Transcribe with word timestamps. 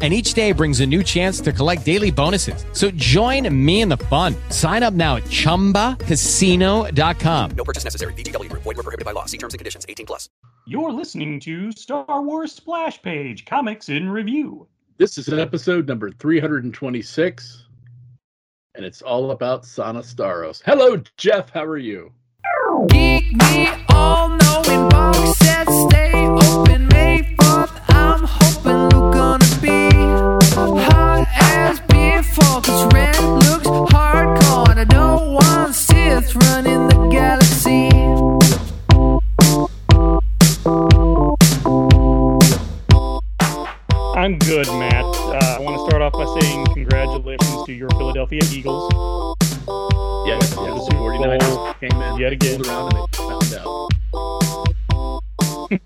And 0.00 0.14
each 0.14 0.32
day 0.32 0.52
brings 0.52 0.80
a 0.80 0.86
new 0.86 1.02
chance 1.02 1.42
to 1.42 1.52
collect 1.52 1.84
daily 1.84 2.10
bonuses. 2.10 2.64
So 2.72 2.90
join 2.92 3.54
me 3.54 3.82
in 3.82 3.90
the 3.90 3.98
fun. 3.98 4.34
Sign 4.48 4.82
up 4.82 4.94
now 4.94 5.16
at 5.16 5.24
chumbacasino.com. 5.24 7.50
No 7.50 7.64
purchase 7.64 7.84
necessary. 7.84 8.14
VGW 8.14 8.48
Group. 8.48 8.62
Void 8.62 8.78
were 8.78 8.82
prohibited 8.82 9.04
by 9.04 9.12
law. 9.12 9.26
See 9.26 9.36
terms 9.36 9.52
and 9.52 9.58
conditions. 9.58 9.84
18 9.86 10.06
plus. 10.06 10.30
You're 10.66 10.92
listening 10.92 11.40
to 11.40 11.70
Star 11.72 12.22
Wars 12.22 12.52
Splash 12.52 13.02
Page 13.02 13.44
Comics 13.44 13.90
in 13.90 14.08
Review. 14.08 14.66
This 14.98 15.18
is 15.18 15.28
episode 15.30 15.88
number 15.88 16.10
326, 16.10 17.64
and 18.74 18.84
it's 18.84 19.00
all 19.02 19.30
about 19.30 19.64
Sana 19.64 20.00
Starros. 20.00 20.60
Hello, 20.64 21.02
Jeff. 21.16 21.50
How 21.50 21.64
are 21.64 21.78
you? 21.78 22.12
Geek 22.88 23.32
me 23.32 23.68
all 23.88 24.28
knowing 24.28 24.88
box 24.90 25.38
sets 25.38 25.86
off 46.12 46.34
by 46.34 46.40
saying 46.40 46.66
congratulations 46.66 47.64
to 47.66 47.72
your 47.72 47.88
Philadelphia 47.90 48.40
Eagles. 48.52 48.90
Yes, 50.26 50.52
Yeah, 50.52 50.74
the 50.74 50.86
The 50.88 50.94
49ers 50.96 51.80
came 51.80 52.02
in, 52.02 52.18
Yet 52.18 52.32
again. 52.32 52.64
around, 52.66 52.92
and 52.94 53.06
they 53.12 53.18
found 53.18 53.54
out. 53.54 53.88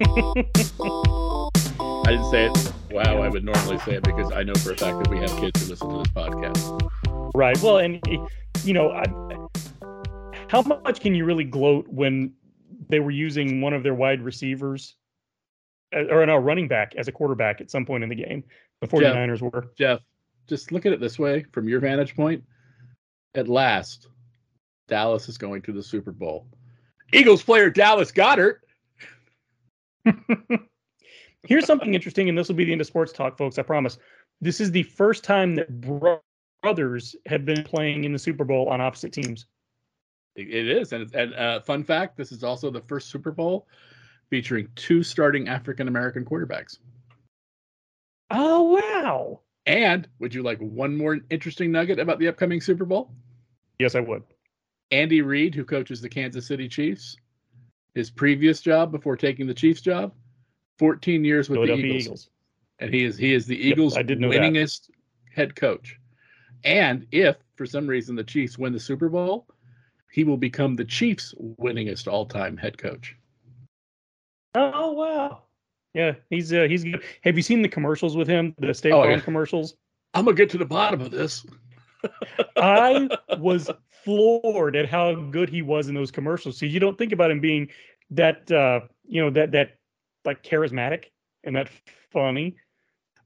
I 2.06 2.10
didn't 2.10 2.30
say 2.30 2.46
it. 2.46 2.72
Wow, 2.90 3.22
I 3.22 3.28
would 3.28 3.44
normally 3.44 3.78
say 3.80 3.94
it 3.94 4.02
because 4.02 4.30
I 4.32 4.42
know 4.42 4.54
for 4.54 4.72
a 4.72 4.76
fact 4.76 4.98
that 5.02 5.08
we 5.08 5.18
have 5.18 5.30
kids 5.38 5.62
who 5.62 5.68
listen 5.70 5.88
to 5.90 5.98
this 5.98 6.08
podcast. 6.08 6.90
Right. 7.34 7.60
Well, 7.62 7.78
and 7.78 8.00
you 8.62 8.72
know, 8.72 8.90
I, 8.90 9.04
how 10.48 10.62
much 10.62 11.00
can 11.00 11.14
you 11.14 11.24
really 11.24 11.44
gloat 11.44 11.86
when 11.88 12.32
they 12.88 13.00
were 13.00 13.10
using 13.10 13.60
one 13.60 13.72
of 13.72 13.82
their 13.82 13.94
wide 13.94 14.22
receivers 14.22 14.94
uh, 15.94 16.04
or 16.10 16.24
no 16.26 16.36
running 16.36 16.68
back 16.68 16.94
as 16.96 17.08
a 17.08 17.12
quarterback 17.12 17.60
at 17.60 17.70
some 17.70 17.84
point 17.84 18.02
in 18.04 18.08
the 18.10 18.14
game? 18.14 18.44
The 18.80 18.86
49ers 18.86 19.40
were. 19.40 19.70
Jeff, 19.78 20.00
just 20.48 20.72
look 20.72 20.86
at 20.86 20.92
it 20.92 21.00
this 21.00 21.18
way 21.18 21.44
from 21.52 21.68
your 21.68 21.80
vantage 21.80 22.14
point. 22.14 22.42
At 23.34 23.48
last, 23.48 24.08
Dallas 24.88 25.28
is 25.28 25.38
going 25.38 25.62
to 25.62 25.72
the 25.72 25.82
Super 25.82 26.12
Bowl. 26.12 26.46
Eagles 27.12 27.42
player 27.42 27.70
Dallas 27.70 28.12
Goedert. 28.12 28.60
Here's 31.42 31.66
something 31.66 31.94
interesting, 31.94 32.28
and 32.28 32.36
this 32.36 32.48
will 32.48 32.54
be 32.54 32.64
the 32.64 32.72
end 32.72 32.80
of 32.80 32.86
sports 32.86 33.12
talk, 33.12 33.36
folks. 33.36 33.58
I 33.58 33.62
promise. 33.62 33.98
This 34.40 34.60
is 34.60 34.70
the 34.70 34.82
first 34.82 35.24
time 35.24 35.54
that 35.56 35.80
bro- 35.80 36.20
brothers 36.62 37.14
have 37.26 37.44
been 37.44 37.62
playing 37.62 38.04
in 38.04 38.12
the 38.12 38.18
Super 38.18 38.44
Bowl 38.44 38.68
on 38.68 38.80
opposite 38.80 39.12
teams. 39.12 39.46
It 40.36 40.48
is, 40.68 40.92
and 40.92 41.14
and 41.14 41.34
uh, 41.34 41.60
fun 41.60 41.84
fact: 41.84 42.16
this 42.16 42.32
is 42.32 42.42
also 42.42 42.70
the 42.70 42.80
first 42.80 43.08
Super 43.08 43.30
Bowl 43.30 43.68
featuring 44.30 44.68
two 44.74 45.02
starting 45.02 45.48
African 45.48 45.86
American 45.86 46.24
quarterbacks. 46.24 46.78
Oh 48.30 48.62
wow! 48.62 49.40
And 49.66 50.08
would 50.18 50.34
you 50.34 50.42
like 50.42 50.58
one 50.58 50.96
more 50.96 51.18
interesting 51.30 51.72
nugget 51.72 51.98
about 51.98 52.18
the 52.18 52.28
upcoming 52.28 52.60
Super 52.60 52.84
Bowl? 52.84 53.10
Yes, 53.78 53.94
I 53.94 54.00
would. 54.00 54.22
Andy 54.90 55.22
Reid, 55.22 55.54
who 55.54 55.64
coaches 55.64 56.00
the 56.00 56.08
Kansas 56.08 56.46
City 56.46 56.68
Chiefs, 56.68 57.16
his 57.94 58.10
previous 58.10 58.60
job 58.60 58.92
before 58.92 59.16
taking 59.16 59.46
the 59.46 59.54
Chiefs 59.54 59.80
job, 59.80 60.12
14 60.78 61.24
years 61.24 61.48
with 61.48 61.66
the 61.66 61.74
Eagles. 61.74 62.02
Eagles. 62.04 62.30
and 62.80 62.92
he 62.92 63.04
is 63.04 63.16
he 63.16 63.32
is 63.32 63.46
the 63.46 63.56
Yep, 63.56 63.64
Eagles' 63.72 63.96
I 63.96 64.02
did 64.02 64.20
know 64.20 64.30
that. 64.30 64.38
winningest 64.40 64.90
head 65.32 65.56
coach. 65.56 65.98
And 66.64 67.06
if 67.12 67.36
for 67.56 67.66
some 67.66 67.86
reason 67.86 68.16
the 68.16 68.24
Chiefs 68.24 68.58
win 68.58 68.72
the 68.72 68.80
Super 68.80 69.08
Bowl, 69.08 69.46
he 70.10 70.24
will 70.24 70.36
become 70.36 70.76
the 70.76 70.84
Chiefs' 70.84 71.34
winningest 71.58 72.06
all-time 72.06 72.56
head 72.56 72.76
coach. 72.76 73.16
Oh 74.54 74.92
wow! 74.92 75.43
Yeah, 75.94 76.14
he's 76.30 76.52
uh, 76.52 76.62
he's 76.68 76.84
good. 76.84 77.02
Have 77.22 77.36
you 77.36 77.42
seen 77.42 77.62
the 77.62 77.68
commercials 77.68 78.16
with 78.16 78.26
him? 78.28 78.54
The 78.58 78.74
State 78.74 78.92
Oh, 78.92 79.02
Farm 79.02 79.10
yeah. 79.12 79.20
commercials. 79.20 79.76
I'm 80.12 80.24
gonna 80.24 80.36
get 80.36 80.50
to 80.50 80.58
the 80.58 80.64
bottom 80.64 81.00
of 81.00 81.10
this. 81.10 81.46
I 82.56 83.08
was 83.38 83.70
floored 84.04 84.76
at 84.76 84.88
how 84.88 85.14
good 85.14 85.48
he 85.48 85.62
was 85.62 85.88
in 85.88 85.94
those 85.94 86.10
commercials. 86.10 86.58
See, 86.58 86.66
you 86.66 86.80
don't 86.80 86.98
think 86.98 87.12
about 87.12 87.30
him 87.30 87.40
being 87.40 87.68
that 88.10 88.50
uh, 88.50 88.80
you 89.06 89.22
know 89.22 89.30
that 89.30 89.52
that 89.52 89.78
like 90.24 90.42
charismatic 90.42 91.04
and 91.44 91.54
that 91.56 91.68
funny. 92.12 92.56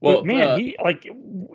Well, 0.01 0.17
but 0.17 0.25
man, 0.25 0.47
uh, 0.47 0.57
he 0.57 0.75
like 0.83 1.07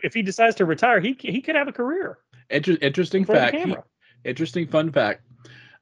if 0.03 0.13
he 0.13 0.21
decides 0.21 0.55
to 0.57 0.65
retire, 0.65 0.99
he 0.99 1.15
he 1.19 1.41
could 1.41 1.55
have 1.55 1.67
a 1.67 1.71
career 1.73 2.19
inter- 2.49 2.77
interesting 2.81 3.25
fact. 3.25 3.55
he- 3.55 3.75
interesting 4.23 4.67
fun 4.67 4.91
fact. 4.91 5.21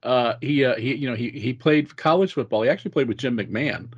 Uh, 0.04 0.36
he 0.42 0.64
uh, 0.64 0.76
he 0.76 0.96
you 0.96 1.10
know 1.10 1.16
he 1.16 1.30
he 1.32 1.54
played 1.54 1.96
college 1.98 2.34
football. 2.34 2.62
He 2.62 2.70
actually 2.70 2.92
played 2.92 3.08
with 3.08 3.18
Jim 3.18 3.38
McMahon, 3.38 3.92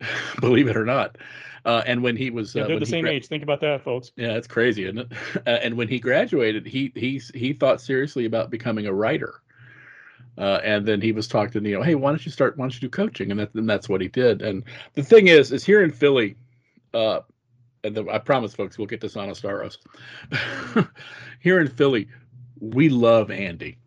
believe 0.40 0.68
it 0.68 0.76
or 0.76 0.84
not. 0.84 1.16
Uh, 1.64 1.82
and 1.86 2.02
when 2.02 2.16
he 2.16 2.30
was 2.30 2.54
Yeah, 2.54 2.64
uh, 2.64 2.66
they're 2.68 2.80
the 2.80 2.86
same 2.86 3.04
gra- 3.04 3.12
age. 3.12 3.26
Think 3.26 3.42
about 3.42 3.60
that, 3.60 3.82
folks. 3.82 4.12
Yeah, 4.16 4.32
it's 4.34 4.46
crazy, 4.46 4.84
isn't 4.84 4.98
it? 4.98 5.12
Uh, 5.46 5.58
and 5.62 5.76
when 5.76 5.88
he 5.88 5.98
graduated, 5.98 6.66
he 6.66 6.90
he 6.94 7.20
he 7.34 7.52
thought 7.52 7.80
seriously 7.80 8.24
about 8.24 8.50
becoming 8.50 8.86
a 8.86 8.92
writer. 8.92 9.42
Uh, 10.36 10.60
and 10.64 10.86
then 10.86 11.00
he 11.00 11.12
was 11.12 11.28
talking 11.28 11.62
to 11.62 11.68
you 11.68 11.76
know, 11.76 11.82
hey, 11.82 11.94
why 11.94 12.10
don't 12.10 12.24
you 12.24 12.32
start? 12.32 12.56
Why 12.56 12.64
don't 12.64 12.74
you 12.74 12.80
do 12.80 12.88
coaching? 12.88 13.30
And, 13.30 13.40
that, 13.40 13.54
and 13.54 13.68
that's 13.68 13.88
what 13.88 14.00
he 14.00 14.08
did. 14.08 14.42
And 14.42 14.64
the 14.94 15.02
thing 15.02 15.28
is, 15.28 15.52
is 15.52 15.64
here 15.64 15.82
in 15.82 15.90
Philly, 15.90 16.36
uh, 16.92 17.20
and 17.84 17.94
the, 17.94 18.08
I 18.08 18.18
promise, 18.18 18.54
folks, 18.54 18.78
we'll 18.78 18.86
get 18.86 19.00
to 19.02 19.08
Sana 19.08 19.32
Starros. 19.32 19.76
here 21.40 21.60
in 21.60 21.68
Philly, 21.68 22.08
we 22.58 22.88
love 22.88 23.30
Andy. 23.30 23.78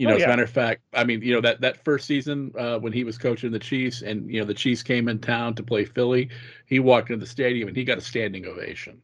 You 0.00 0.06
know, 0.06 0.14
Oh, 0.14 0.16
as 0.16 0.22
a 0.22 0.28
matter 0.28 0.44
of 0.44 0.50
fact, 0.50 0.80
I 0.94 1.04
mean, 1.04 1.20
you 1.20 1.34
know 1.34 1.42
that 1.42 1.60
that 1.60 1.84
first 1.84 2.06
season 2.06 2.54
uh, 2.58 2.78
when 2.78 2.90
he 2.90 3.04
was 3.04 3.18
coaching 3.18 3.52
the 3.52 3.58
Chiefs, 3.58 4.00
and 4.00 4.32
you 4.32 4.40
know 4.40 4.46
the 4.46 4.54
Chiefs 4.54 4.82
came 4.82 5.08
in 5.08 5.18
town 5.18 5.54
to 5.56 5.62
play 5.62 5.84
Philly, 5.84 6.30
he 6.64 6.78
walked 6.78 7.10
into 7.10 7.22
the 7.22 7.30
stadium 7.30 7.68
and 7.68 7.76
he 7.76 7.84
got 7.84 7.98
a 7.98 8.00
standing 8.00 8.46
ovation. 8.46 9.02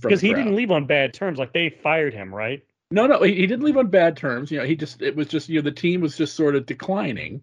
Because 0.00 0.22
he 0.22 0.32
didn't 0.32 0.56
leave 0.56 0.70
on 0.70 0.86
bad 0.86 1.12
terms. 1.12 1.38
Like 1.38 1.52
they 1.52 1.68
fired 1.68 2.14
him, 2.14 2.34
right? 2.34 2.64
No, 2.90 3.06
no, 3.06 3.20
he, 3.22 3.34
he 3.34 3.46
didn't 3.46 3.62
leave 3.62 3.76
on 3.76 3.88
bad 3.88 4.16
terms. 4.16 4.50
You 4.50 4.60
know, 4.60 4.64
he 4.64 4.74
just 4.74 5.02
it 5.02 5.16
was 5.16 5.28
just 5.28 5.50
you 5.50 5.56
know 5.56 5.64
the 5.64 5.70
team 5.70 6.00
was 6.00 6.16
just 6.16 6.34
sort 6.34 6.56
of 6.56 6.64
declining, 6.64 7.42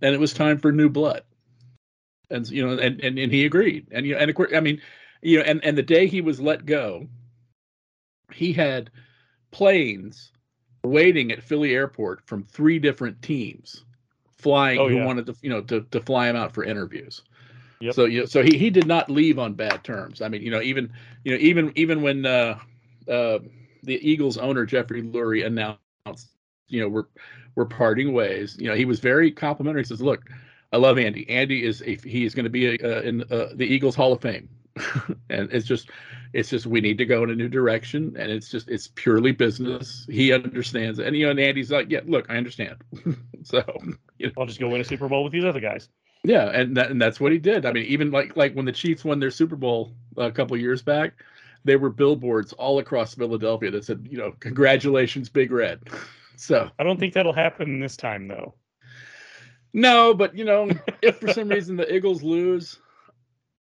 and 0.00 0.14
it 0.14 0.20
was 0.20 0.32
time 0.32 0.58
for 0.58 0.70
new 0.70 0.90
blood. 0.90 1.24
And 2.30 2.48
you 2.48 2.64
know, 2.64 2.80
and 2.80 3.00
and, 3.00 3.18
and 3.18 3.32
he 3.32 3.44
agreed. 3.44 3.88
And 3.90 4.06
you 4.06 4.14
know, 4.14 4.20
and 4.20 4.30
of 4.30 4.36
course, 4.36 4.52
I 4.54 4.60
mean, 4.60 4.80
you 5.22 5.38
know, 5.38 5.44
and 5.44 5.64
and 5.64 5.76
the 5.76 5.82
day 5.82 6.06
he 6.06 6.20
was 6.20 6.40
let 6.40 6.64
go, 6.64 7.08
he 8.32 8.52
had 8.52 8.90
planes 9.50 10.30
waiting 10.84 11.32
at 11.32 11.42
Philly 11.42 11.74
Airport 11.74 12.26
from 12.26 12.42
three 12.44 12.78
different 12.78 13.20
teams 13.22 13.84
flying 14.38 14.80
Oh, 14.80 14.88
who 14.88 14.96
yeah. 14.96 15.04
wanted 15.04 15.26
to 15.26 15.36
you 15.42 15.50
know 15.50 15.60
to, 15.62 15.82
to 15.90 16.00
fly 16.00 16.28
him 16.28 16.36
out 16.36 16.52
for 16.52 16.64
interviews. 16.64 17.22
Yep. 17.80 17.94
So 17.94 18.04
you 18.04 18.20
know, 18.20 18.26
so 18.26 18.42
he, 18.42 18.58
he 18.58 18.70
did 18.70 18.86
not 18.86 19.10
leave 19.10 19.38
on 19.38 19.54
bad 19.54 19.84
terms. 19.84 20.20
I 20.20 20.28
mean, 20.28 20.42
you 20.42 20.50
know, 20.50 20.60
even 20.60 20.92
you 21.24 21.32
know 21.32 21.38
even 21.40 21.72
even 21.76 22.02
when 22.02 22.26
uh, 22.26 22.58
uh, 23.08 23.38
the 23.82 23.98
Eagles 24.08 24.36
owner 24.38 24.66
Jeffrey 24.66 25.02
Lurie 25.02 25.46
announced, 25.46 26.28
you 26.68 26.80
know, 26.80 26.88
we're 26.88 27.06
we're 27.54 27.64
parting 27.66 28.12
ways. 28.12 28.56
You 28.58 28.68
know, 28.68 28.74
he 28.74 28.84
was 28.84 29.00
very 29.00 29.30
complimentary. 29.30 29.82
He 29.82 29.86
says, 29.86 30.02
"Look, 30.02 30.28
I 30.72 30.76
love 30.76 30.98
Andy. 30.98 31.28
Andy 31.28 31.64
is 31.64 31.82
a 31.82 31.96
he 31.96 32.24
is 32.24 32.34
going 32.34 32.44
to 32.44 32.50
be 32.50 32.76
a, 32.76 32.98
uh, 32.98 33.02
in 33.02 33.22
uh, 33.30 33.48
the 33.54 33.66
Eagles 33.66 33.94
Hall 33.94 34.12
of 34.12 34.20
Fame." 34.20 34.48
and 35.30 35.50
it's 35.52 35.66
just 35.66 35.90
it's 36.32 36.50
just 36.50 36.66
we 36.66 36.80
need 36.80 36.98
to 36.98 37.04
go 37.04 37.22
in 37.22 37.30
a 37.30 37.34
new 37.34 37.48
direction 37.48 38.14
and 38.18 38.30
it's 38.30 38.50
just 38.50 38.68
it's 38.68 38.88
purely 38.88 39.32
business 39.32 40.06
he 40.10 40.32
understands 40.32 40.98
it. 40.98 41.06
and 41.06 41.16
you 41.16 41.24
know 41.24 41.30
and 41.30 41.40
andy's 41.40 41.70
like 41.70 41.90
yeah 41.90 42.00
look 42.06 42.26
i 42.28 42.36
understand 42.36 42.76
so 43.42 43.62
you 44.18 44.26
know 44.26 44.32
I'll 44.38 44.46
just 44.46 44.60
go 44.60 44.68
win 44.68 44.80
a 44.80 44.84
Super 44.84 45.08
Bowl 45.08 45.24
with 45.24 45.32
these 45.32 45.44
other 45.44 45.60
guys. 45.60 45.88
yeah, 46.24 46.50
and 46.50 46.76
that, 46.76 46.90
and 46.90 47.00
that's 47.00 47.18
what 47.18 47.32
he 47.32 47.38
did. 47.38 47.64
I 47.64 47.72
mean, 47.72 47.84
even 47.86 48.10
like 48.10 48.36
like 48.36 48.54
when 48.54 48.66
the 48.66 48.72
Chiefs 48.72 49.04
won 49.04 49.18
their 49.18 49.30
Super 49.30 49.56
Bowl 49.56 49.94
a 50.16 50.30
couple 50.30 50.56
years 50.56 50.82
back, 50.82 51.14
there 51.64 51.78
were 51.78 51.90
billboards 51.90 52.52
all 52.52 52.78
across 52.78 53.14
Philadelphia 53.14 53.70
that 53.70 53.84
said, 53.84 54.06
you 54.10 54.18
know, 54.18 54.32
congratulations, 54.40 55.28
Big 55.28 55.50
Red. 55.50 55.80
So 56.36 56.70
I 56.78 56.84
don't 56.84 56.98
think 56.98 57.12
that'll 57.12 57.34
happen 57.34 57.80
this 57.80 57.98
time 57.98 58.26
though. 58.26 58.54
no, 59.74 60.14
but 60.14 60.34
you 60.34 60.46
know, 60.46 60.70
if 61.02 61.18
for 61.18 61.30
some 61.34 61.50
reason 61.50 61.76
the 61.76 61.94
Eagles 61.94 62.22
lose, 62.22 62.78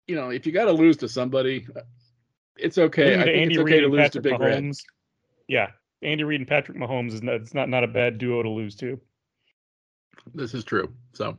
you 0.08 0.16
know, 0.16 0.30
if 0.30 0.46
you 0.46 0.52
got 0.52 0.66
to 0.66 0.72
lose 0.72 0.98
to 0.98 1.10
somebody, 1.10 1.68
it's 2.58 2.78
okay. 2.78 3.16
I 3.20 3.24
think 3.24 3.38
Andy 3.38 3.54
it's 3.56 3.62
okay 3.62 3.74
Reid 3.74 3.80
to 3.80 3.86
and 3.86 3.94
lose 3.94 4.10
to 4.12 4.22
Patrick 4.22 4.24
Big 4.24 4.40
Red. 4.40 4.64
Mahomes. 4.64 4.84
Yeah, 5.48 5.72
Andy 6.02 6.24
Reid 6.24 6.42
and 6.42 6.48
Patrick 6.48 6.78
Mahomes 6.78 7.14
is 7.14 7.22
not, 7.24 7.36
it's 7.36 7.54
not 7.54 7.70
not 7.70 7.84
a 7.84 7.88
bad 7.88 8.18
duo 8.18 8.44
to 8.44 8.50
lose 8.50 8.76
to. 8.78 9.00
This 10.34 10.54
is 10.54 10.64
true. 10.64 10.94
So 11.14 11.38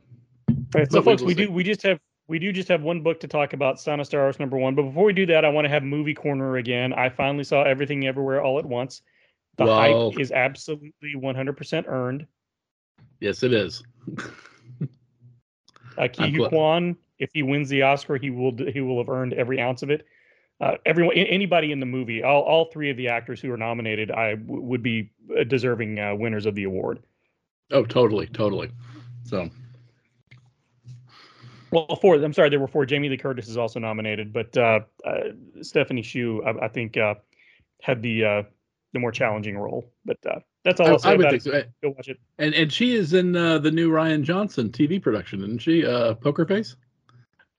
right, 0.73 0.91
so 0.91 0.99
we 0.99 1.05
folks, 1.05 1.21
will 1.21 1.27
we 1.29 1.33
do 1.33 1.51
we 1.51 1.63
just 1.63 1.81
have 1.83 1.99
we 2.27 2.39
do 2.39 2.51
just 2.53 2.67
have 2.69 2.81
one 2.81 3.01
book 3.01 3.19
to 3.19 3.27
talk 3.27 3.53
about, 3.53 3.79
Sana 3.79 4.03
Starros 4.03 4.39
number 4.39 4.57
one. 4.57 4.75
But 4.75 4.83
before 4.83 5.03
we 5.05 5.13
do 5.13 5.25
that, 5.27 5.43
I 5.43 5.49
want 5.49 5.65
to 5.65 5.69
have 5.69 5.83
movie 5.83 6.13
corner 6.13 6.55
again. 6.57 6.93
I 6.93 7.09
finally 7.09 7.43
saw 7.43 7.63
everything 7.63 8.07
everywhere 8.07 8.41
all 8.41 8.59
at 8.59 8.65
once. 8.65 9.01
The 9.57 9.65
Well- 9.65 10.11
hype 10.11 10.19
is 10.19 10.31
absolutely 10.31 11.15
100% 11.15 11.85
earned. 11.87 12.25
yes, 13.19 13.43
it 13.43 13.53
is. 13.53 13.83
Huy 15.97 16.47
Quan, 16.49 16.95
if 17.19 17.29
he 17.33 17.43
wins 17.43 17.69
the 17.69 17.83
Oscar, 17.83 18.17
he 18.17 18.29
will 18.29 18.55
he 18.57 18.81
will 18.81 18.97
have 18.99 19.09
earned 19.09 19.33
every 19.33 19.59
ounce 19.59 19.83
of 19.83 19.89
it. 19.89 20.05
Uh, 20.61 20.75
everyone, 20.85 21.15
anybody 21.15 21.71
in 21.71 21.79
the 21.79 21.85
movie, 21.85 22.23
all, 22.23 22.41
all 22.43 22.65
three 22.71 22.89
of 22.89 22.95
the 22.95 23.07
actors 23.09 23.41
who 23.41 23.51
are 23.51 23.57
nominated, 23.57 24.11
I 24.11 24.35
w- 24.35 24.61
would 24.61 24.83
be 24.83 25.11
uh, 25.37 25.43
deserving 25.43 25.99
uh, 25.99 26.15
winners 26.15 26.45
of 26.45 26.55
the 26.55 26.63
award. 26.63 26.99
Oh, 27.71 27.83
totally, 27.83 28.27
totally. 28.27 28.71
So 29.25 29.49
Well, 31.71 31.97
four. 32.01 32.15
I'm 32.15 32.33
sorry, 32.33 32.49
there 32.49 32.59
were 32.59 32.67
four. 32.67 32.85
Jamie 32.85 33.09
Lee 33.09 33.17
Curtis 33.17 33.47
is 33.49 33.57
also 33.57 33.79
nominated, 33.79 34.31
but 34.31 34.55
uh, 34.55 34.81
uh, 35.03 35.19
Stephanie 35.61 36.03
Hsu, 36.03 36.43
I, 36.45 36.65
I 36.65 36.67
think, 36.67 36.97
uh, 36.97 37.15
had 37.81 38.01
the 38.01 38.23
uh, 38.23 38.43
the 38.93 38.99
more 38.99 39.11
challenging 39.11 39.57
role. 39.57 39.91
But 40.05 40.17
uh, 40.29 40.39
that's 40.63 40.79
all 40.79 40.87
I, 40.87 40.91
I'll 40.91 40.99
say 40.99 41.09
I 41.09 41.15
would 41.15 41.21
about 41.25 41.41
think 41.41 41.45
it. 41.47 41.65
so. 41.81 41.89
Go 41.89 41.95
watch 41.97 42.09
it. 42.09 42.19
And 42.37 42.53
and 42.53 42.71
she 42.71 42.93
is 42.95 43.13
in 43.13 43.35
uh, 43.35 43.57
the 43.57 43.71
new 43.71 43.89
Rian 43.89 44.21
Johnson 44.21 44.69
TV 44.69 45.01
production, 45.01 45.39
isn't 45.41 45.59
she? 45.59 45.83
Uh, 45.85 46.13
Poker 46.13 46.45
Face. 46.45 46.75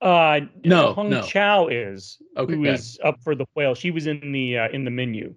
Uh, 0.04 0.40
No, 0.64 0.92
Hong 0.92 1.08
no. 1.08 1.22
Chau 1.22 1.66
is 1.68 2.18
Okay. 2.36 2.54
who 2.54 2.64
is 2.64 2.98
up 3.02 3.18
for 3.22 3.34
the 3.34 3.46
whale. 3.54 3.74
She 3.74 3.90
was 3.90 4.06
in 4.06 4.32
the 4.32 4.58
uh, 4.58 4.68
in 4.68 4.84
the 4.84 4.90
menu. 4.90 5.34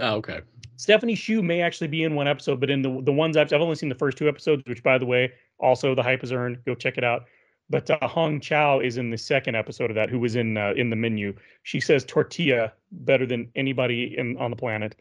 Oh, 0.00 0.16
okay. 0.16 0.40
Stephanie 0.76 1.14
Hsu 1.14 1.42
may 1.42 1.62
actually 1.62 1.86
be 1.86 2.02
in 2.02 2.16
one 2.16 2.26
episode, 2.26 2.58
but 2.58 2.70
in 2.70 2.82
the 2.82 3.00
the 3.02 3.12
ones 3.12 3.36
I've, 3.36 3.52
I've 3.52 3.60
only 3.60 3.76
seen 3.76 3.88
the 3.88 3.94
first 3.94 4.18
two 4.18 4.28
episodes, 4.28 4.62
which 4.66 4.82
by 4.82 4.98
the 4.98 5.06
way, 5.06 5.32
also 5.58 5.94
the 5.94 6.02
hype 6.02 6.24
is 6.24 6.32
earned. 6.32 6.58
Go 6.66 6.74
check 6.74 6.98
it 6.98 7.04
out. 7.04 7.26
But 7.70 7.88
uh, 7.88 8.06
Hong 8.08 8.40
Chau 8.40 8.80
is 8.80 8.96
in 8.98 9.10
the 9.10 9.16
second 9.16 9.54
episode 9.54 9.90
of 9.90 9.94
that, 9.94 10.10
who 10.10 10.18
was 10.18 10.34
in 10.34 10.56
uh, 10.56 10.72
in 10.76 10.90
the 10.90 10.96
menu. 10.96 11.32
She 11.62 11.78
says 11.78 12.04
tortilla 12.04 12.72
better 12.90 13.26
than 13.26 13.48
anybody 13.54 14.18
in 14.18 14.36
on 14.38 14.50
the 14.50 14.56
planet 14.56 14.96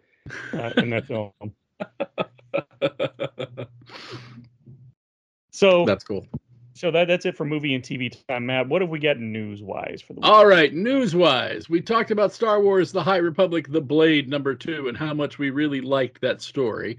uh, 0.54 0.70
in 0.78 0.92
that 0.92 1.08
film. 1.08 1.32
So 5.54 5.86
That's 5.86 6.06
cool. 6.06 6.26
So 6.82 6.90
that 6.90 7.08
that's 7.08 7.28
it 7.28 7.38
for 7.38 7.46
movie 7.46 7.76
and 7.76 7.84
TV 7.84 8.12
time. 8.28 8.48
Matt, 8.48 8.68
what 8.68 8.82
have 8.82 8.90
we 8.90 8.98
got 8.98 9.20
news 9.20 9.62
wise 9.62 10.02
for 10.02 10.14
the 10.14 10.20
week? 10.20 10.28
All 10.28 10.48
right, 10.48 10.74
news 10.74 11.16
wise, 11.16 11.70
we 11.70 11.80
talked 11.80 12.10
about 12.10 12.34
Star 12.34 12.60
Wars 12.60 12.92
The 12.92 13.04
High 13.04 13.18
Republic, 13.18 13.68
The 13.70 13.82
Blade 13.82 14.28
number 14.28 14.56
two, 14.56 14.88
and 14.88 14.98
how 14.98 15.14
much 15.14 15.38
we 15.38 15.52
really 15.52 15.80
liked 15.80 16.22
that 16.22 16.42
story. 16.42 16.98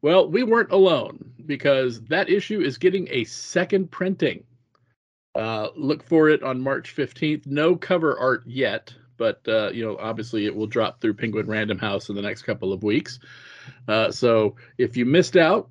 Well, 0.00 0.30
we 0.30 0.44
weren't 0.44 0.72
alone 0.72 1.30
because 1.44 2.00
that 2.04 2.30
issue 2.30 2.62
is 2.62 2.78
getting 2.78 3.06
a 3.10 3.24
second 3.24 3.90
printing. 3.90 4.44
Uh, 5.34 5.68
look 5.76 6.02
for 6.04 6.30
it 6.30 6.42
on 6.42 6.62
March 6.62 6.96
15th. 6.96 7.46
No 7.46 7.76
cover 7.76 8.18
art 8.18 8.44
yet, 8.46 8.94
but 9.18 9.46
uh, 9.46 9.68
you 9.74 9.84
know, 9.84 9.98
obviously 9.98 10.46
it 10.46 10.56
will 10.56 10.66
drop 10.66 11.02
through 11.02 11.12
Penguin 11.12 11.48
Random 11.48 11.76
House 11.76 12.08
in 12.08 12.16
the 12.16 12.22
next 12.22 12.44
couple 12.44 12.72
of 12.72 12.82
weeks. 12.82 13.18
Uh, 13.86 14.10
so 14.10 14.56
if 14.78 14.96
you 14.96 15.04
missed 15.04 15.36
out, 15.36 15.68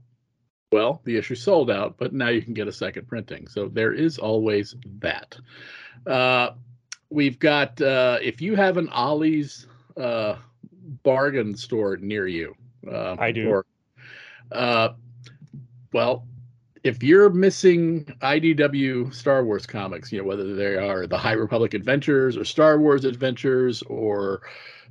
well, 0.72 1.02
the 1.06 1.18
issue 1.18 1.36
sold 1.36 1.72
out, 1.72 1.96
but 1.98 2.14
now 2.14 2.30
you 2.30 2.42
can 2.42 2.54
get 2.54 2.68
a 2.68 2.74
second 2.74 3.08
printing. 3.08 3.48
So 3.48 3.68
there 3.68 3.94
is 3.94 4.18
always 4.18 4.76
that. 5.00 5.38
Uh, 6.06 6.52
we've 7.10 7.40
got 7.40 7.82
uh, 7.82 8.20
if 8.22 8.42
you 8.42 8.56
have 8.56 8.78
an 8.78 8.90
Ollie's 8.90 9.68
uh, 9.96 10.36
bargain 11.04 11.56
store 11.56 11.98
near 11.98 12.28
you. 12.28 12.56
Uh, 12.90 13.16
I 13.18 13.32
do. 13.32 13.50
Or, 13.50 13.66
uh, 14.52 14.90
well, 15.94 16.26
if 16.84 17.02
you're 17.02 17.30
missing 17.30 18.06
IDW 18.22 19.14
Star 19.14 19.44
Wars 19.44 19.66
comics, 19.66 20.12
you 20.12 20.20
know 20.20 20.28
whether 20.28 20.54
they 20.56 20.76
are 20.76 21.08
the 21.08 21.18
High 21.18 21.34
Republic 21.34 21.74
Adventures 21.74 22.38
or 22.38 22.46
Star 22.46 22.80
Wars 22.80 23.06
Adventures 23.06 23.82
or 23.84 24.42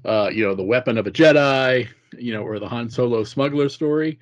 uh, 0.05 0.31
you 0.33 0.45
know 0.45 0.55
the 0.55 0.63
Weapon 0.63 0.99
of 0.99 1.07
a 1.07 1.11
Jedi, 1.11 1.89
you 2.19 2.33
know, 2.33 2.43
or 2.43 2.59
the 2.59 2.69
Han 2.69 2.89
Solo 2.91 3.25
smuggler 3.25 3.69
story, 3.69 4.19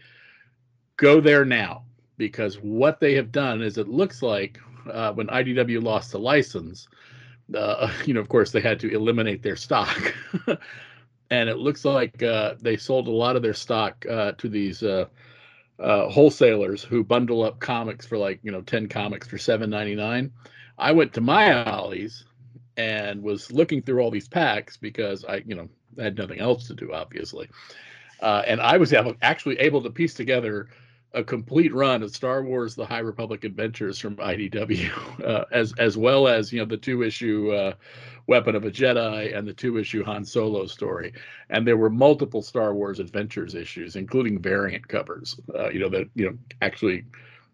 go 0.97 1.21
there 1.21 1.45
now 1.45 1.85
because 2.17 2.57
what 2.57 3.01
they 3.01 3.15
have 3.15 3.33
done 3.33 3.63
is 3.63 3.79
it 3.79 3.89
looks 3.89 4.23
like 4.23 4.59
uh, 4.91 5.13
when 5.13 5.27
IDW 5.29 5.83
lost 5.83 6.13
the 6.13 6.19
license, 6.19 6.89
uh, 7.55 7.91
you 8.07 8.15
know, 8.15 8.21
of 8.21 8.29
course, 8.29 8.51
they 8.51 8.61
had 8.61 8.81
to 8.81 8.93
eliminate 8.93 9.43
their 9.43 9.57
stock. 9.57 10.15
and 11.31 11.49
it 11.49 11.59
looks 11.59 11.85
like 11.85 12.23
uh, 12.23 12.55
they 12.61 12.77
sold 12.77 13.09
a 13.09 13.13
lot 13.13 13.37
of 13.37 13.43
their 13.43 13.55
stock 13.55 14.05
uh, 14.09 14.33
to 14.33 14.49
these 14.49 14.83
uh, 14.83 15.07
uh, 15.81 16.09
wholesalers 16.09 16.83
who 16.83 17.03
bundle 17.03 17.43
up 17.43 17.59
comics 17.61 18.07
for 18.07 18.19
like, 18.19 18.39
you 18.43 18.53
know, 18.53 18.63
10 18.63 18.89
comics 18.89 19.27
for 19.27 19.39
seven 19.39 19.71
ninety 19.71 19.95
nine. 19.95 20.31
I 20.79 20.93
went 20.93 21.13
to 21.15 21.21
my 21.21 21.65
Ollie's 21.65 22.25
and 22.77 23.23
was 23.23 23.53
looking 23.53 23.81
through 23.83 24.01
all 24.01 24.11
these 24.11 24.29
packs 24.29 24.77
because 24.77 25.25
I, 25.25 25.43
you 25.47 25.55
know, 25.55 25.69
had 25.99 26.19
nothing 26.19 26.41
else 26.41 26.67
to 26.67 26.75
do, 26.75 26.93
obviously. 26.93 27.49
And 28.21 28.61
I 28.61 28.79
was 28.79 28.93
able, 28.93 29.15
actually 29.23 29.59
able 29.61 29.83
to 29.83 29.91
piece 29.91 30.15
together 30.15 30.69
a 31.15 31.25
complete 31.25 31.75
run 31.75 32.03
of 32.03 32.15
Star 32.15 32.43
Wars: 32.43 32.75
The 32.75 32.87
High 32.87 33.01
Republic 33.01 33.45
Adventures 33.45 33.99
from 33.99 34.17
IDW, 34.17 35.25
uh, 35.25 35.45
as 35.53 35.73
as 35.79 35.97
well 35.97 36.29
as 36.29 36.53
you 36.53 36.59
know 36.61 36.67
the 36.67 36.77
two 36.77 37.03
issue 37.03 37.53
uh, 37.53 37.75
Weapon 38.27 38.55
of 38.55 38.65
a 38.65 38.71
Jedi 38.71 39.37
and 39.37 39.47
the 39.47 39.55
two 39.55 39.79
issue 39.79 40.05
Han 40.05 40.25
Solo 40.25 40.67
story, 40.67 41.13
and 41.51 41.67
there 41.67 41.77
were 41.77 41.91
multiple 41.91 42.43
Star 42.43 42.75
Wars 42.75 43.01
Adventures 43.01 43.55
issues, 43.55 43.97
including 43.97 44.41
variant 44.41 44.87
covers. 44.89 45.39
Uh, 45.55 45.71
you 45.71 45.81
know 45.81 45.89
that 45.91 46.09
you 46.15 46.27
know 46.31 46.39
actually 46.63 47.05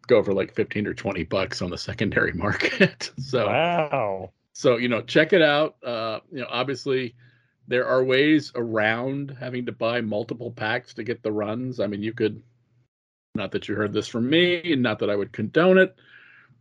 go 0.06 0.22
for 0.22 0.32
like 0.34 0.54
fifteen 0.54 0.86
or 0.86 0.94
twenty 0.94 1.24
bucks 1.24 1.62
on 1.62 1.70
the 1.70 1.78
secondary 1.78 2.32
market. 2.44 3.10
so 3.18 3.46
Wow. 3.46 4.32
so 4.52 4.76
you 4.76 4.88
know 4.88 5.02
check 5.02 5.32
it 5.32 5.42
out 5.42 5.76
uh 5.84 6.20
you 6.32 6.40
know 6.40 6.46
obviously 6.50 7.14
there 7.68 7.86
are 7.86 8.02
ways 8.02 8.52
around 8.54 9.36
having 9.38 9.66
to 9.66 9.72
buy 9.72 10.00
multiple 10.00 10.50
packs 10.50 10.94
to 10.94 11.04
get 11.04 11.22
the 11.22 11.32
runs 11.32 11.80
i 11.80 11.86
mean 11.86 12.02
you 12.02 12.12
could 12.12 12.42
not 13.40 13.52
that 13.52 13.68
you 13.68 13.74
heard 13.74 13.92
this 13.92 14.06
from 14.06 14.28
me 14.28 14.72
and 14.72 14.82
not 14.82 14.98
that 14.98 15.10
i 15.10 15.16
would 15.16 15.32
condone 15.32 15.78
it. 15.78 15.96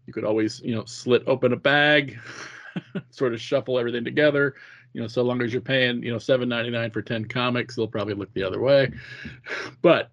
You 0.07 0.13
could 0.13 0.23
always 0.23 0.61
you 0.61 0.73
know 0.73 0.85
slit 0.85 1.23
open 1.27 1.53
a 1.53 1.57
bag 1.57 2.17
sort 3.11 3.33
of 3.33 3.41
shuffle 3.41 3.77
everything 3.77 4.03
together. 4.03 4.55
You 4.93 5.01
know 5.01 5.07
so 5.07 5.21
long 5.21 5.41
as 5.41 5.53
you're 5.53 5.61
paying 5.61 6.01
you 6.01 6.11
know 6.11 6.17
7.99 6.17 6.93
for 6.93 7.01
10 7.01 7.25
comics 7.25 7.75
they'll 7.75 7.87
probably 7.87 8.15
look 8.15 8.33
the 8.33 8.43
other 8.43 8.61
way. 8.61 8.91
But 9.81 10.09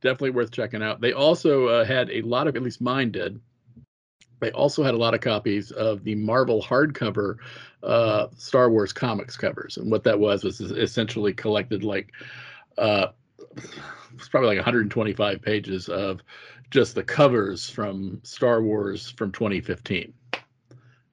definitely 0.00 0.30
worth 0.30 0.50
checking 0.50 0.82
out. 0.82 1.00
They 1.00 1.12
also 1.12 1.66
uh, 1.66 1.84
had 1.84 2.10
a 2.10 2.22
lot 2.22 2.48
of 2.48 2.56
at 2.56 2.62
least 2.62 2.80
mine 2.80 3.10
did 3.12 3.40
they 4.40 4.50
also 4.52 4.82
had 4.82 4.94
a 4.94 4.98
lot 4.98 5.14
of 5.14 5.20
copies 5.20 5.70
of 5.70 6.02
the 6.02 6.14
Marvel 6.14 6.62
hardcover 6.62 7.36
uh, 7.82 8.26
Star 8.36 8.70
Wars 8.70 8.92
comics 8.92 9.36
covers, 9.36 9.76
and 9.76 9.90
what 9.90 10.02
that 10.04 10.18
was 10.18 10.42
was 10.42 10.60
essentially 10.60 11.32
collected 11.32 11.84
like 11.84 12.12
uh, 12.78 13.08
it's 13.56 14.28
probably 14.28 14.48
like 14.48 14.58
125 14.58 15.42
pages 15.42 15.88
of 15.88 16.22
just 16.70 16.94
the 16.94 17.02
covers 17.02 17.68
from 17.68 18.20
Star 18.22 18.62
Wars 18.62 19.10
from 19.10 19.32
2015, 19.32 20.12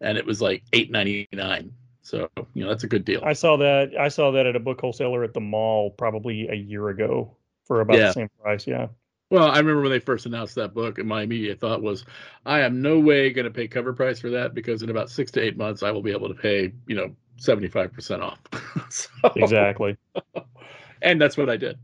and 0.02 0.18
it 0.18 0.26
was 0.26 0.42
like 0.42 0.64
8.99. 0.72 1.72
So 2.02 2.30
you 2.54 2.64
know 2.64 2.70
that's 2.70 2.86
a 2.86 2.88
good 2.88 3.04
deal. 3.04 3.22
I 3.26 3.34
saw 3.34 3.58
that. 3.58 3.92
I 4.00 4.08
saw 4.08 4.32
that 4.32 4.46
at 4.46 4.56
a 4.56 4.60
book 4.60 4.80
wholesaler 4.80 5.24
at 5.24 5.34
the 5.34 5.42
mall 5.42 5.90
probably 5.92 6.48
a 6.48 6.56
year 6.56 6.90
ago 6.90 7.36
for 7.66 7.82
about 7.82 7.98
Yeah. 7.98 8.08
the 8.08 8.14
same 8.14 8.30
price. 8.42 8.66
Yeah. 8.66 8.88
Well, 9.30 9.50
I 9.50 9.58
remember 9.58 9.82
when 9.82 9.92
they 9.92 10.00
first 10.00 10.26
announced 10.26 10.56
that 10.56 10.74
book, 10.74 11.00
and 11.00 11.08
my 11.08 11.24
immediate 11.24 11.60
thought 11.60 11.82
was, 11.82 12.06
I 12.46 12.62
am 12.62 12.82
no 12.82 12.98
way 12.98 13.30
going 13.32 13.44
to 13.44 13.52
pay 13.52 13.68
cover 13.68 13.92
price 13.92 14.22
for 14.22 14.30
that 14.30 14.54
because 14.54 14.84
in 14.84 14.90
about 14.90 15.10
six 15.10 15.32
to 15.32 15.42
eight 15.42 15.58
months, 15.58 15.84
I 15.84 15.92
will 15.92 16.02
be 16.02 16.12
able 16.12 16.30
to 16.30 16.34
pay, 16.34 16.72
you 16.88 16.96
know, 16.96 17.14
75% 17.38 18.22
off. 18.22 18.40
so, 18.90 19.10
Exactly. 19.36 19.98
and 21.02 21.20
that's 21.20 21.36
what 21.36 21.50
I 21.50 21.58
did. 21.58 21.78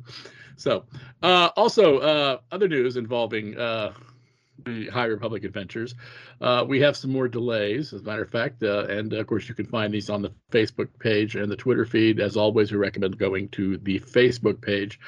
So, 0.64 0.86
uh, 1.22 1.50
also, 1.58 1.98
uh, 1.98 2.38
other 2.50 2.70
news 2.70 2.96
involving 2.96 3.58
uh, 3.58 3.92
the 4.64 4.88
High 4.88 5.08
Republic 5.08 5.44
Adventures. 5.44 5.94
Uh, 6.40 6.64
we 6.66 6.80
have 6.80 6.96
some 6.96 7.12
more 7.12 7.28
delays, 7.28 7.92
as 7.92 8.00
a 8.00 8.04
matter 8.06 8.22
of 8.22 8.30
fact, 8.30 8.64
uh, 8.64 8.86
and 8.86 9.12
of 9.12 9.28
course, 9.28 9.50
you 9.50 9.56
can 9.56 9.66
find 9.66 9.94
these 9.94 10.10
on 10.10 10.22
the 10.22 10.32
Facebook 10.54 10.88
page 11.00 11.36
and 11.36 11.52
the 11.52 11.58
Twitter 11.58 11.84
feed. 11.84 12.22
As 12.22 12.38
always, 12.38 12.72
we 12.72 12.78
recommend 12.78 13.18
going 13.18 13.50
to 13.50 13.78
the 13.80 14.00
Facebook 14.00 14.62
page. 14.62 15.02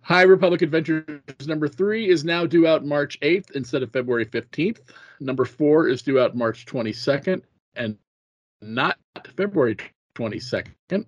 High 0.00 0.22
Republic 0.22 0.62
Adventures 0.62 1.04
number 1.46 1.68
three 1.68 2.08
is 2.08 2.24
now 2.24 2.46
due 2.46 2.66
out 2.66 2.86
March 2.86 3.20
8th 3.20 3.50
instead 3.50 3.82
of 3.82 3.92
February 3.92 4.24
15th. 4.24 4.78
Number 5.20 5.44
four 5.44 5.88
is 5.88 6.00
due 6.00 6.18
out 6.18 6.34
March 6.34 6.64
22nd 6.64 7.42
and 7.76 7.98
not 8.62 8.96
February 9.36 9.76
22nd. 10.14 11.04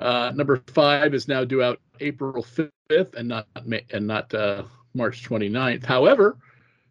Uh, 0.00 0.32
number 0.34 0.62
five 0.68 1.14
is 1.14 1.28
now 1.28 1.44
due 1.44 1.62
out 1.62 1.80
April 2.00 2.42
5th 2.42 3.14
and 3.14 3.28
not 3.28 3.46
Ma- 3.64 3.78
and 3.92 4.06
not 4.06 4.32
uh, 4.34 4.64
March 4.94 5.28
29th. 5.28 5.84
However, 5.84 6.38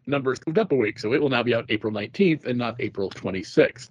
numbers 0.06 0.38
moved 0.46 0.58
up 0.58 0.72
a 0.72 0.76
week, 0.76 0.98
so 0.98 1.12
it 1.12 1.20
will 1.20 1.28
now 1.28 1.42
be 1.42 1.54
out 1.54 1.66
April 1.68 1.92
19th 1.92 2.46
and 2.46 2.58
not 2.58 2.76
April 2.80 3.10
26th. 3.10 3.90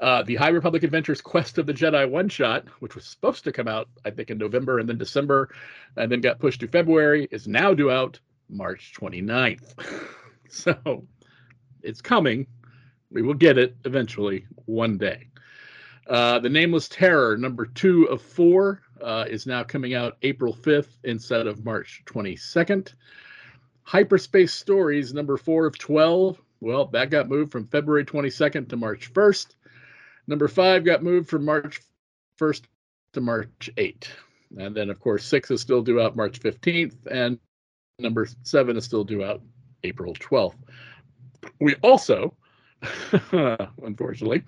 Uh, 0.00 0.22
the 0.24 0.34
High 0.34 0.48
Republic 0.48 0.82
Adventures 0.82 1.20
Quest 1.20 1.58
of 1.58 1.66
the 1.66 1.72
Jedi 1.72 2.08
one 2.08 2.28
shot, 2.28 2.66
which 2.80 2.94
was 2.94 3.06
supposed 3.06 3.44
to 3.44 3.52
come 3.52 3.68
out, 3.68 3.88
I 4.04 4.10
think, 4.10 4.30
in 4.30 4.38
November 4.38 4.78
and 4.78 4.88
then 4.88 4.98
December, 4.98 5.54
and 5.96 6.10
then 6.10 6.20
got 6.20 6.40
pushed 6.40 6.60
to 6.60 6.68
February, 6.68 7.28
is 7.30 7.46
now 7.46 7.72
due 7.74 7.90
out 7.90 8.18
March 8.48 8.92
29th. 8.98 9.74
so 10.48 11.06
it's 11.82 12.00
coming. 12.00 12.46
We 13.10 13.22
will 13.22 13.34
get 13.34 13.56
it 13.56 13.76
eventually 13.84 14.46
one 14.66 14.98
day. 14.98 15.28
Uh, 16.06 16.38
the 16.38 16.48
Nameless 16.48 16.88
Terror, 16.88 17.36
number 17.36 17.66
two 17.66 18.04
of 18.04 18.20
four, 18.20 18.82
uh, 19.00 19.24
is 19.28 19.46
now 19.46 19.62
coming 19.62 19.94
out 19.94 20.16
April 20.22 20.54
5th 20.54 20.98
instead 21.04 21.46
of 21.46 21.64
March 21.64 22.02
22nd. 22.06 22.92
Hyperspace 23.84 24.52
Stories, 24.52 25.14
number 25.14 25.36
four 25.36 25.66
of 25.66 25.78
12. 25.78 26.40
Well, 26.60 26.86
that 26.86 27.10
got 27.10 27.28
moved 27.28 27.52
from 27.52 27.66
February 27.66 28.04
22nd 28.04 28.68
to 28.68 28.76
March 28.76 29.12
1st. 29.12 29.54
Number 30.26 30.48
five 30.48 30.84
got 30.84 31.02
moved 31.02 31.28
from 31.28 31.44
March 31.44 31.80
1st 32.40 32.62
to 33.12 33.20
March 33.20 33.70
8th. 33.76 34.08
And 34.56 34.74
then, 34.74 34.90
of 34.90 35.00
course, 35.00 35.24
six 35.24 35.50
is 35.50 35.60
still 35.60 35.82
due 35.82 36.00
out 36.00 36.16
March 36.16 36.40
15th, 36.40 37.06
and 37.10 37.38
number 37.98 38.26
seven 38.42 38.76
is 38.76 38.84
still 38.84 39.04
due 39.04 39.24
out 39.24 39.42
April 39.82 40.14
12th. 40.14 40.56
We 41.60 41.74
also, 41.82 42.34
unfortunately, 43.82 44.44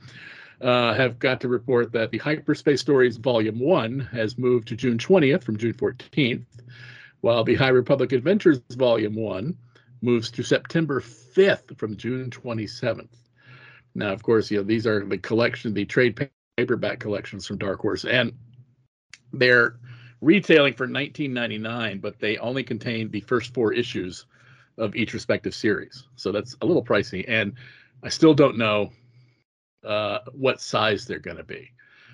uh, 0.61 0.95
have 0.95 1.19
got 1.19 1.41
to 1.41 1.49
report 1.49 1.93
that 1.93 2.11
the 2.11 2.19
Hyperspace 2.19 2.81
Stories 2.81 3.17
Volume 3.17 3.59
1 3.59 4.01
has 4.13 4.39
moved 4.39 4.69
to 4.69 4.77
June 4.77 4.99
20th 4.99 5.45
from 5.45 5.57
June 5.57 5.75
14th, 5.75 6.45
while 7.21 7.45
the 7.45 7.55
High 7.55 7.69
Republic 7.69 8.13
Adventures 8.13 8.61
Volume 8.71 9.15
1 9.15 9.57
moves 10.03 10.31
to 10.31 10.43
September 10.43 11.01
5th 11.01 11.77
from 11.79 11.97
June 11.97 12.31
27th. 12.31 13.09
Now, 13.95 14.13
of 14.13 14.23
course, 14.23 14.51
you 14.51 14.59
know, 14.59 14.63
these 14.63 14.87
are 14.87 15.05
the 15.05 15.19
collection, 15.19 15.75
the 15.75 15.85
trade 15.85 16.29
paperback 16.57 17.01
collections 17.01 17.47
from 17.47 17.59
Dark 17.59 17.81
Horse, 17.81 18.05
and 18.05 18.33
they're 19.33 19.77
retailing 20.21 20.75
for 20.75 20.87
19.99, 20.87 22.01
but 22.01 22.19
they 22.19 22.39
only 22.39 22.63
contain 22.63 23.11
the 23.11 23.21
first 23.21 23.55
four 23.55 23.73
issues 23.73 24.27
of 24.79 24.95
each 24.95 25.15
respective 25.15 25.55
series. 25.55 26.07
So 26.17 26.33
that's 26.33 26.57
a 26.61 26.67
little 26.67 26.85
pricey, 26.85 27.25
and 27.27 27.55
I 28.03 28.09
still 28.11 28.35
don't 28.35 28.59
know 28.59 28.93
uh, 29.87 30.19
what 30.33 30.61
size 30.61 31.07
they're 31.07 31.19
going 31.19 31.37
to 31.37 31.45
be. 31.45 31.71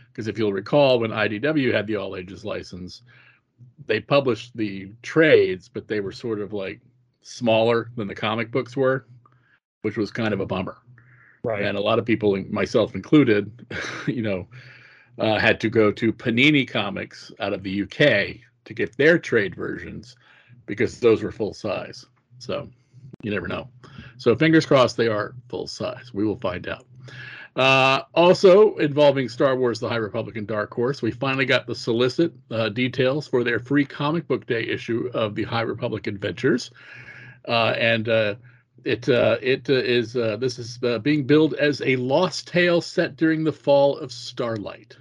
Because 0.09 0.29
if 0.29 0.39
you'll 0.39 0.53
recall, 0.53 1.01
when 1.01 1.11
IDW 1.11 1.73
had 1.73 1.87
the 1.87 1.97
all 1.97 2.17
ages 2.17 2.45
license, 2.45 3.03
they 3.87 4.01
published 4.01 4.57
the 4.57 4.93
trades, 5.03 5.69
but 5.69 5.89
they 5.89 6.01
were 6.01 6.13
sort 6.13 6.41
of 6.41 6.53
like 6.53 6.81
smaller 7.23 7.91
than 7.97 8.09
the 8.09 8.15
comic 8.15 8.51
books 8.51 8.77
were, 8.77 9.07
which 9.83 9.97
was 9.97 10.11
kind 10.11 10.35
of 10.35 10.41
a 10.41 10.47
bummer. 10.47 10.79
Right. 11.43 11.63
And 11.63 11.77
a 11.77 11.81
lot 11.81 11.99
of 11.99 12.05
people, 12.05 12.37
myself 12.51 12.95
included, 12.95 13.67
you 14.07 14.23
know, 14.23 14.47
uh, 15.19 15.39
had 15.39 15.61
to 15.61 15.69
go 15.69 15.91
to 15.93 16.13
Panini 16.13 16.69
Comics 16.69 17.33
out 17.41 17.53
of 17.53 17.63
the 17.63 17.83
UK 17.83 18.37
to 18.65 18.75
get 18.75 18.97
their 18.97 19.19
trade 19.19 19.55
versions 19.55 20.17
because 20.67 21.01
those 21.01 21.23
were 21.23 21.33
full 21.33 21.55
size. 21.55 22.07
So 22.39 22.69
you 23.23 23.31
never 23.31 23.49
know. 23.49 23.69
So 24.19 24.37
fingers 24.37 24.67
crossed 24.67 24.97
they 24.97 25.09
are 25.09 25.35
full 25.49 25.67
size. 25.67 26.13
We 26.15 26.25
will 26.25 26.39
find 26.39 26.69
out. 26.69 26.87
Uh, 27.55 28.03
also 28.15 28.77
involving 28.77 29.29
Star 29.29 29.57
Wars: 29.57 29.79
The 29.79 29.89
High 29.89 29.97
Republic 29.97 30.37
and 30.37 30.47
Dark 30.47 30.73
Horse, 30.73 31.03
we 31.03 31.11
finally 31.11 31.45
got 31.45 31.67
the 31.67 31.75
solicit 31.75 32.33
uh, 32.51 32.71
details 32.71 33.29
for 33.29 33.45
their 33.45 33.59
free 33.59 33.85
comic 33.85 34.27
book 34.27 34.47
day 34.47 34.67
issue 34.67 35.11
of 35.13 35.35
the 35.35 35.43
High 35.45 35.63
Republic 35.63 36.07
Adventures, 36.07 36.71
uh, 37.47 37.75
and 37.77 38.09
uh, 38.09 38.37
it 38.85 39.07
uh, 39.09 39.37
it 39.43 39.69
uh, 39.69 39.75
is 39.75 40.15
this 40.15 40.59
is 40.59 40.79
being 41.03 41.25
billed 41.25 41.53
as 41.55 41.83
a 41.83 41.97
lost 41.97 42.49
tale 42.49 42.81
set 42.81 43.17
during 43.17 43.45
the 43.45 43.53
fall 43.53 43.99
of 43.99 44.11
Starlight. 44.11 44.97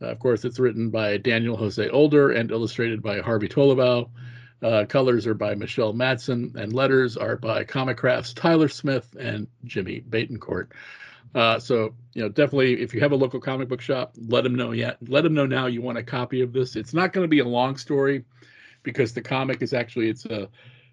Of 0.00 0.18
course, 0.18 0.44
it's 0.44 0.58
written 0.58 0.90
by 0.90 1.16
Daniel 1.18 1.56
Jose 1.56 1.88
Older 1.90 2.32
and 2.32 2.50
illustrated 2.50 3.02
by 3.02 3.20
Harvey 3.20 3.48
Tolibau. 3.48 4.08
Uh, 4.62 4.84
colors 4.88 5.26
are 5.26 5.34
by 5.34 5.54
Michelle 5.54 5.92
Madsen, 5.92 6.54
and 6.56 6.72
letters 6.72 7.16
are 7.16 7.36
by 7.36 7.64
Comicraft's 7.64 8.32
Tyler 8.32 8.68
Smith 8.68 9.14
and 9.18 9.46
Jimmy 9.64 10.02
Betancourt. 10.08 10.68
Uh, 11.34 11.58
so 11.58 11.94
you 12.14 12.22
know, 12.22 12.28
definitely, 12.28 12.80
if 12.80 12.94
you 12.94 13.00
have 13.00 13.12
a 13.12 13.16
local 13.16 13.40
comic 13.40 13.68
book 13.68 13.80
shop, 13.80 14.14
let 14.28 14.44
them 14.44 14.54
know 14.54 14.72
yet. 14.72 14.96
Let 15.08 15.24
them 15.24 15.34
know 15.34 15.46
now 15.46 15.66
you 15.66 15.82
want 15.82 15.98
a 15.98 16.02
copy 16.02 16.40
of 16.40 16.52
this. 16.52 16.76
It's 16.76 16.94
not 16.94 17.12
going 17.12 17.24
to 17.24 17.28
be 17.28 17.40
a 17.40 17.44
long 17.44 17.76
story 17.76 18.24
because 18.82 19.12
the 19.12 19.22
comic 19.22 19.62
is 19.62 19.72
actually 19.72 20.08
it's 20.08 20.24
a 20.26 20.48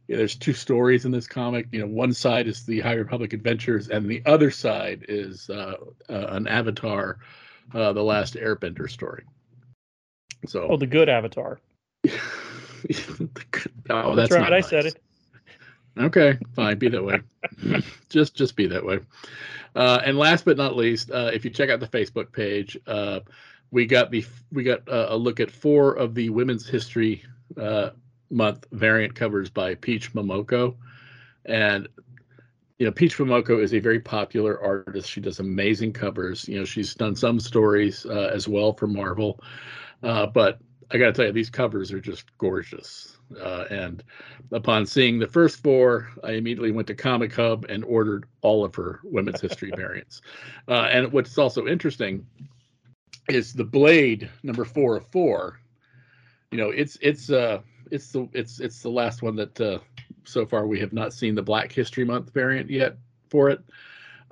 yeah, 0.08 0.18
there's 0.18 0.36
two 0.36 0.54
stories 0.54 1.06
in 1.06 1.12
this 1.12 1.28
comic. 1.28 1.68
You 1.72 1.80
know, 1.80 1.88
one 1.88 2.14
side 2.14 2.48
is 2.48 2.66
the 2.66 2.82
High 2.82 2.96
Republic 2.96 3.32
Adventures, 3.34 3.88
and 3.88 4.10
the 4.10 4.22
other 4.26 4.52
side 4.52 5.06
is 5.08 5.50
uh, 5.50 5.76
uh, 6.10 6.26
an 6.30 6.48
Avatar, 6.48 7.20
uh, 7.74 7.94
the 7.94 8.04
Last 8.04 8.34
Airbender 8.34 8.90
story. 8.90 9.24
So, 10.46 10.68
Oh, 10.70 10.78
the 10.78 10.88
good 10.88 11.08
Avatar. 11.08 11.60
oh, 12.06 12.10
That's, 12.90 14.30
that's 14.30 14.32
right. 14.32 14.52
I 14.52 14.60
said 14.60 14.88
it. 14.88 15.00
Okay, 15.98 16.38
fine, 16.56 16.78
be 16.80 16.90
that 16.90 17.04
way. 17.04 17.22
just 18.10 18.36
just 18.36 18.56
be 18.56 18.68
that 18.68 18.84
way. 18.84 19.00
Uh, 19.76 20.02
and 20.06 20.18
last 20.18 20.46
but 20.46 20.58
not 20.58 20.76
least, 20.76 21.12
uh, 21.12 21.32
if 21.34 21.44
you 21.46 21.52
check 21.52 21.70
out 21.70 21.80
the 21.80 21.88
Facebook 21.88 22.32
page, 22.32 22.78
uh, 22.88 23.20
we 23.72 23.86
got 23.86 24.12
the 24.12 24.26
we 24.52 24.64
got 24.64 24.88
uh, 24.90 25.08
a 25.10 25.18
look 25.18 25.40
at 25.40 25.52
four 25.52 25.94
of 25.94 26.16
the 26.16 26.30
Women's 26.30 26.68
History 26.68 27.24
uh, 27.58 27.92
Month 28.30 28.66
variant 28.72 29.14
covers 29.14 29.50
by 29.50 29.76
Peach 29.76 30.14
Momoko, 30.14 30.76
and 31.46 31.88
you 32.80 32.86
know 32.88 32.92
Peach 32.92 33.18
Momoko 33.18 33.62
is 33.62 33.74
a 33.74 33.80
very 33.80 34.00
popular 34.00 34.62
artist. 34.62 35.10
She 35.10 35.22
does 35.22 35.40
amazing 35.40 35.94
covers. 35.94 36.48
You 36.48 36.60
know 36.60 36.66
she's 36.66 36.96
done 36.96 37.16
some 37.16 37.40
stories 37.40 38.06
uh, 38.08 38.32
as 38.34 38.48
well 38.48 38.74
for 38.74 38.88
Marvel, 38.88 39.40
uh, 40.02 40.26
but 40.26 40.60
I 40.92 40.98
got 40.98 41.08
to 41.08 41.14
tell 41.14 41.26
you 41.26 41.32
these 41.32 41.50
covers 41.50 41.92
are 41.92 42.00
just 42.00 42.26
gorgeous. 42.38 43.18
Uh, 43.40 43.66
and 43.70 44.04
upon 44.52 44.86
seeing 44.86 45.20
the 45.20 45.28
first 45.28 45.62
four, 45.62 46.10
I 46.24 46.32
immediately 46.32 46.72
went 46.72 46.88
to 46.88 46.96
Comic 46.96 47.34
Hub 47.34 47.66
and 47.70 47.84
ordered 47.84 48.26
all 48.42 48.64
of 48.64 48.76
her 48.76 49.00
women's 49.04 49.42
history 49.42 49.72
variants. 49.76 50.22
Uh, 50.68 50.88
and 50.92 51.12
what's 51.12 51.38
also 51.38 51.68
interesting 51.68 52.26
is 53.30 53.54
the 53.54 53.64
Blade 53.64 54.30
number 54.44 54.66
four 54.66 54.98
of 54.98 55.08
four. 55.08 55.60
You 56.52 56.58
know, 56.58 56.70
it's 56.70 56.98
it's 57.02 57.30
uh 57.30 57.62
it's 57.90 58.12
the 58.12 58.28
it's 58.34 58.60
it's 58.60 58.82
the 58.82 58.90
last 58.90 59.22
one 59.22 59.36
that 59.38 59.60
uh, 59.60 59.80
so 60.24 60.46
far 60.46 60.68
we 60.68 60.80
have 60.80 60.94
not 60.94 61.14
seen 61.14 61.36
the 61.36 61.42
Black 61.42 61.72
History 61.72 62.06
Month 62.06 62.34
variant 62.34 62.70
yet 62.70 62.98
for 63.30 63.50
it. 63.50 63.62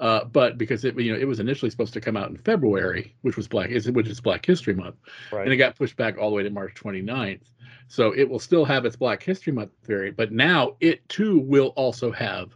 Uh, 0.02 0.26
but 0.26 0.58
because 0.58 0.84
it 0.84 1.00
you 1.00 1.14
know 1.14 1.20
it 1.20 1.26
was 1.28 1.40
initially 1.40 1.70
supposed 1.70 1.94
to 1.94 2.02
come 2.02 2.18
out 2.18 2.30
in 2.30 2.36
February, 2.38 3.16
which 3.22 3.38
was 3.38 3.48
Black 3.48 3.70
is 3.70 3.90
which 3.92 4.08
is 4.08 4.20
Black 4.20 4.44
History 4.46 4.74
Month, 4.74 4.96
Right. 5.32 5.44
and 5.44 5.54
it 5.54 5.58
got 5.58 5.78
pushed 5.78 5.96
back 5.96 6.18
all 6.18 6.32
the 6.32 6.36
way 6.36 6.44
to 6.44 6.50
March 6.50 6.74
29th. 6.74 7.42
So 7.88 8.12
it 8.16 8.28
will 8.28 8.40
still 8.40 8.66
have 8.66 8.84
its 8.86 8.96
Black 8.96 9.22
History 9.22 9.54
Month 9.54 9.72
variant, 9.86 10.18
but 10.18 10.32
now 10.32 10.76
it 10.80 11.08
too 11.08 11.40
will 11.40 11.68
also 11.76 12.12
have 12.12 12.56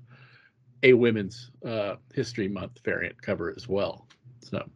a 0.82 0.94
Women's 0.94 1.52
uh, 1.64 1.96
History 2.14 2.48
Month 2.48 2.80
variant 2.84 3.22
cover 3.22 3.54
as 3.56 3.68
well. 3.70 4.08
So 4.42 4.68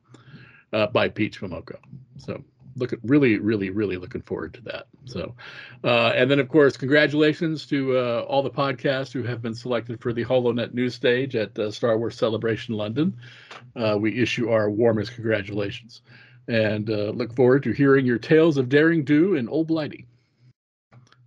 uh, 0.74 0.88
by 0.88 1.10
Peach 1.10 1.42
Momoko. 1.42 1.78
So 2.18 2.44
look 2.80 2.94
at 2.94 3.00
really, 3.04 3.38
really, 3.38 3.70
really 3.70 3.98
looking 3.98 4.22
forward 4.22 4.54
to 4.56 4.62
that. 4.62 4.88
So, 5.06 5.36
uh, 5.84 6.14
and 6.16 6.30
then 6.30 6.40
of 6.40 6.50
course, 6.50 6.78
congratulations 6.78 7.66
to 7.68 7.98
uh, 7.98 8.26
all 8.28 8.42
the 8.42 8.50
podcasts 8.50 9.12
who 9.12 9.24
have 9.24 9.42
been 9.42 9.56
selected 9.56 10.02
for 10.02 10.14
the 10.14 10.26
HoloNet 10.26 10.74
news 10.74 10.96
stage 10.96 11.36
at 11.36 11.58
uh, 11.60 11.72
Star 11.72 11.98
Wars 11.98 12.16
Celebration 12.16 12.76
London. 12.76 13.16
Uh, 13.76 13.98
we 14.00 14.22
issue 14.22 14.50
our 14.50 14.70
warmest 14.70 15.14
congratulations 15.14 16.02
and 16.48 16.90
uh, 16.90 17.12
look 17.12 17.34
forward 17.36 17.64
to 17.64 17.72
hearing 17.72 18.06
your 18.06 18.18
tales 18.18 18.58
of 18.58 18.70
daring 18.70 19.04
do 19.04 19.36
and 19.36 19.50
old 19.50 19.68
blighty. 19.68 20.06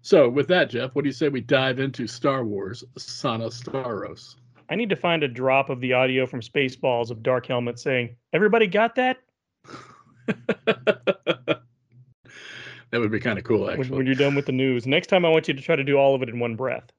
So 0.02 0.28
with 0.28 0.48
that, 0.48 0.68
Jeff, 0.68 0.94
what 0.94 1.02
do 1.02 1.08
you 1.08 1.12
say 1.12 1.28
we 1.28 1.40
dive 1.40 1.78
into 1.78 2.08
Star 2.08 2.44
Wars 2.44 2.82
Sana 2.98 3.46
Starros? 3.46 4.34
I 4.68 4.74
need 4.74 4.90
to 4.90 4.96
find 4.96 5.22
a 5.22 5.28
drop 5.28 5.70
of 5.70 5.80
the 5.80 5.92
audio 5.92 6.26
from 6.26 6.40
Spaceballs 6.40 7.10
of 7.10 7.22
Dark 7.22 7.46
Helmet 7.46 7.78
saying, 7.78 8.16
"Everybody 8.32 8.66
got 8.66 8.96
that?" 8.96 9.18
that 10.66 11.60
would 12.92 13.10
be 13.10 13.20
kind 13.20 13.38
of 13.38 13.44
cool, 13.44 13.62
When, 13.66 13.80
actually. 13.80 13.96
when 13.96 14.06
you're 14.06 14.14
done 14.14 14.34
with 14.34 14.46
the 14.46 14.52
news. 14.52 14.86
Next 14.86 15.06
time, 15.08 15.24
I 15.24 15.28
want 15.28 15.48
you 15.48 15.54
to 15.54 15.60
try 15.62 15.76
to 15.76 15.84
do 15.84 15.96
all 15.96 16.14
of 16.14 16.22
it 16.22 16.28
in 16.28 16.38
one 16.38 16.56
breath. 16.56 16.90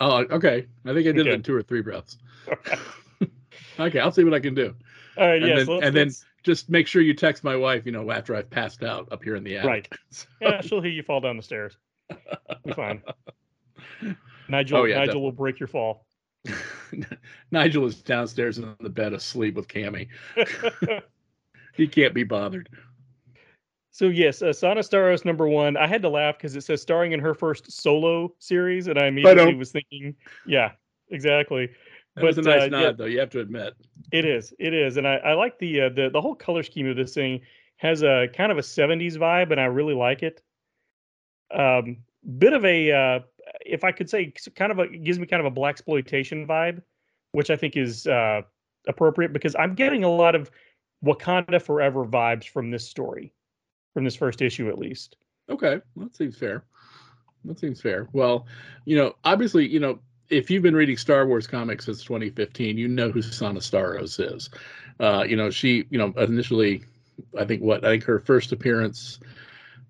Oh, 0.00 0.24
okay. 0.30 0.66
I 0.84 0.92
think 0.92 1.06
I 1.06 1.12
did 1.12 1.26
it 1.26 1.32
in 1.34 1.42
two 1.42 1.54
or 1.54 1.62
three 1.62 1.80
breaths. 1.82 2.18
okay, 3.78 4.00
I'll 4.00 4.12
see 4.12 4.24
what 4.24 4.34
I 4.34 4.40
can 4.40 4.54
do. 4.54 4.74
All 5.16 5.26
right. 5.28 5.40
And 5.42 5.46
yes. 5.48 5.58
then- 5.58 5.66
let's- 5.68 5.86
and 5.86 5.96
then- 5.96 6.06
let's- 6.08 6.24
Just 6.42 6.68
make 6.68 6.86
sure 6.86 7.00
you 7.00 7.14
text 7.14 7.42
my 7.42 7.56
wife, 7.56 7.86
you 7.86 7.92
know, 7.92 8.10
after 8.10 8.34
I've 8.36 8.50
passed 8.50 8.82
out 8.82 9.10
up 9.10 9.22
here 9.24 9.34
in 9.36 9.44
the 9.44 9.56
attic. 9.56 9.66
Right. 9.66 9.88
yeah, 10.42 10.60
she'll 10.60 10.82
hear 10.82 10.90
you 10.92 11.02
fall 11.02 11.20
down 11.20 11.36
the 11.38 11.42
stairs. 11.42 11.78
Be 12.66 12.72
fine. 12.74 13.02
Nigel. 14.50 14.78
Oh, 14.78 14.84
yeah, 14.84 14.98
Nigel 14.98 15.22
will 15.22 15.32
break 15.32 15.58
your 15.58 15.68
fall. 15.68 16.04
Nigel 17.50 17.86
is 17.86 18.02
downstairs 18.02 18.58
in 18.58 18.74
the 18.80 18.90
bed 18.90 19.14
asleep 19.14 19.54
with 19.54 19.68
Cammy. 19.68 20.08
He 21.74 21.86
can't 21.86 22.14
be 22.14 22.24
bothered. 22.24 22.68
So 23.90 24.06
yes, 24.06 24.42
uh, 24.42 24.52
Sana 24.52 24.80
Starros 24.80 25.24
number 25.24 25.48
one. 25.48 25.76
I 25.76 25.86
had 25.86 26.02
to 26.02 26.08
laugh 26.08 26.36
because 26.36 26.56
it 26.56 26.62
says 26.62 26.82
starring 26.82 27.12
in 27.12 27.20
her 27.20 27.32
first 27.32 27.70
solo 27.70 28.34
series, 28.40 28.88
and 28.88 28.98
I 28.98 29.06
immediately 29.06 29.44
don't. 29.44 29.58
was 29.58 29.70
thinking, 29.70 30.16
yeah, 30.46 30.72
exactly. 31.10 31.70
That 32.16 32.24
was 32.24 32.38
a 32.38 32.42
But, 32.42 32.50
nice 32.50 32.62
uh, 32.62 32.66
nod, 32.66 32.80
yeah. 32.80 32.92
though. 32.92 33.04
You 33.04 33.20
have 33.20 33.30
to 33.30 33.40
admit. 33.40 33.74
It 34.12 34.24
is, 34.24 34.52
it 34.58 34.74
is, 34.74 34.96
and 34.96 35.06
I, 35.06 35.16
I 35.16 35.34
like 35.34 35.58
the 35.58 35.82
uh, 35.82 35.88
the 35.90 36.10
the 36.12 36.20
whole 36.20 36.34
color 36.34 36.64
scheme 36.64 36.88
of 36.88 36.96
this 36.96 37.14
thing 37.14 37.40
has 37.76 38.02
a 38.02 38.28
kind 38.34 38.50
of 38.50 38.58
a 38.58 38.62
'70s 38.62 39.16
vibe, 39.16 39.52
and 39.52 39.60
I 39.60 39.66
really 39.66 39.94
like 39.94 40.22
it. 40.24 40.42
Um, 41.52 41.98
bit 42.38 42.52
of 42.52 42.64
a, 42.64 42.90
uh, 42.90 43.20
if 43.64 43.84
I 43.84 43.92
could 43.92 44.10
say, 44.10 44.32
kind 44.56 44.72
of 44.72 44.80
a 44.80 44.88
gives 44.88 45.20
me 45.20 45.26
kind 45.26 45.44
of 45.44 45.52
a 45.52 45.54
blaxploitation 45.54 46.46
vibe, 46.48 46.82
which 47.32 47.50
I 47.50 47.56
think 47.56 47.76
is 47.76 48.08
uh, 48.08 48.42
appropriate 48.88 49.32
because 49.32 49.54
I'm 49.56 49.74
getting 49.74 50.02
a 50.02 50.10
lot 50.10 50.34
of 50.34 50.50
Wakanda 51.04 51.60
Forever 51.60 52.04
vibes 52.04 52.48
from 52.48 52.70
this 52.70 52.88
story, 52.88 53.32
from 53.92 54.04
this 54.04 54.16
first 54.16 54.42
issue 54.42 54.68
at 54.68 54.78
least. 54.78 55.16
Okay, 55.50 55.80
that 55.96 56.16
seems 56.16 56.36
fair. 56.36 56.64
That 57.44 57.58
seems 57.58 57.80
fair. 57.80 58.08
Well, 58.12 58.46
you 58.86 58.96
know, 58.96 59.14
obviously, 59.24 59.68
you 59.68 59.80
know, 59.80 59.98
if 60.30 60.50
you've 60.50 60.62
been 60.62 60.74
reading 60.74 60.96
Star 60.96 61.26
Wars 61.26 61.46
comics 61.46 61.84
since 61.84 62.02
2015, 62.02 62.78
you 62.78 62.88
know 62.88 63.10
who 63.10 63.20
Sana 63.20 63.60
Starros 63.60 64.18
is. 64.34 64.48
Uh, 64.98 65.24
you 65.28 65.36
know, 65.36 65.50
she, 65.50 65.84
you 65.90 65.98
know, 65.98 66.12
initially, 66.16 66.82
I 67.38 67.44
think 67.44 67.62
what 67.62 67.84
I 67.84 67.90
think 67.90 68.04
her 68.04 68.18
first 68.18 68.52
appearance 68.52 69.20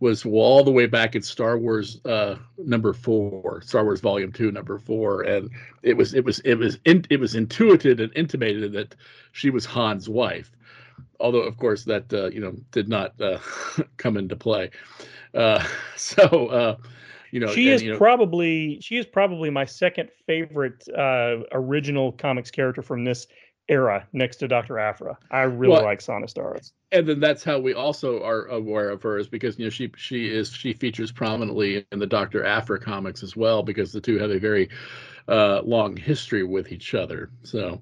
was 0.01 0.25
all 0.27 0.65
the 0.65 0.71
way 0.71 0.87
back 0.87 1.15
in 1.15 1.23
Star 1.23 1.57
Wars 1.59 2.01
uh, 2.05 2.37
number 2.59 2.93
four, 2.93 3.63
Star 3.63 3.85
Wars 3.85 4.01
Volume 4.01 4.33
Two, 4.33 4.51
number 4.51 4.79
four, 4.79 5.23
and 5.23 5.51
it 5.83 5.97
was 5.97 6.15
it 6.15 6.25
was 6.25 6.41
it 6.41 6.55
was 6.55 6.79
in, 6.85 7.05
it 7.11 7.21
was 7.21 7.35
intuited 7.35 8.01
and 8.01 8.13
intimated 8.17 8.73
that 8.73 8.95
she 9.33 9.51
was 9.51 9.65
Han's 9.65 10.09
wife, 10.09 10.51
although 11.21 11.43
of 11.43 11.57
course 11.57 11.85
that 11.85 12.13
uh, 12.13 12.27
you 12.27 12.41
know 12.41 12.55
did 12.73 12.89
not 12.89 13.21
uh, 13.21 13.39
come 13.97 14.17
into 14.17 14.37
play. 14.37 14.71
Uh, 15.33 15.65
so 15.97 16.23
uh, 16.49 16.77
you 17.35 17.41
know, 17.41 17.49
she 17.49 17.67
and, 17.67 17.75
is 17.75 17.83
you 17.83 17.93
know, 17.93 17.99
probably 17.99 18.81
she 18.81 18.97
is 18.97 19.07
probably 19.07 19.51
my 19.51 19.65
second 19.65 20.09
favorite 20.25 20.87
uh, 20.97 21.39
original 21.51 22.13
comics 22.13 22.51
character 22.51 22.81
from 22.81 23.03
this 23.03 23.27
era, 23.69 24.07
next 24.13 24.37
to 24.37 24.49
Doctor 24.49 24.79
Aphra. 24.79 25.19
I 25.31 25.43
really 25.43 25.79
Well, 25.79 25.83
like 25.83 26.01
Sana 26.01 26.27
Starros. 26.27 26.73
and 26.93 27.09
then 27.09 27.21
that's 27.21 27.43
how 27.43 27.59
we 27.59 27.75
also 27.75 28.23
are 28.23 28.47
aware 28.47 28.91
of 28.91 29.03
her 29.03 29.19
is 29.19 29.29
because 29.29 29.59
you 29.59 29.65
know 29.67 29.71
she 29.71 29.91
she 29.97 30.29
is 30.29 30.51
she 30.53 30.73
features 30.73 31.11
prominently 31.13 31.85
in 31.93 31.99
the 31.99 32.07
Doctor 32.07 32.45
Aphra 32.45 32.79
comics 32.81 33.23
as 33.23 33.37
well 33.37 33.63
because 33.63 33.93
the 33.93 34.01
two 34.01 34.19
have 34.19 34.31
a 34.31 34.39
very 34.39 34.69
uh, 35.29 35.63
long 35.63 35.97
history 35.97 36.45
with 36.45 36.73
each 36.73 36.95
other. 36.95 37.31
So 37.43 37.81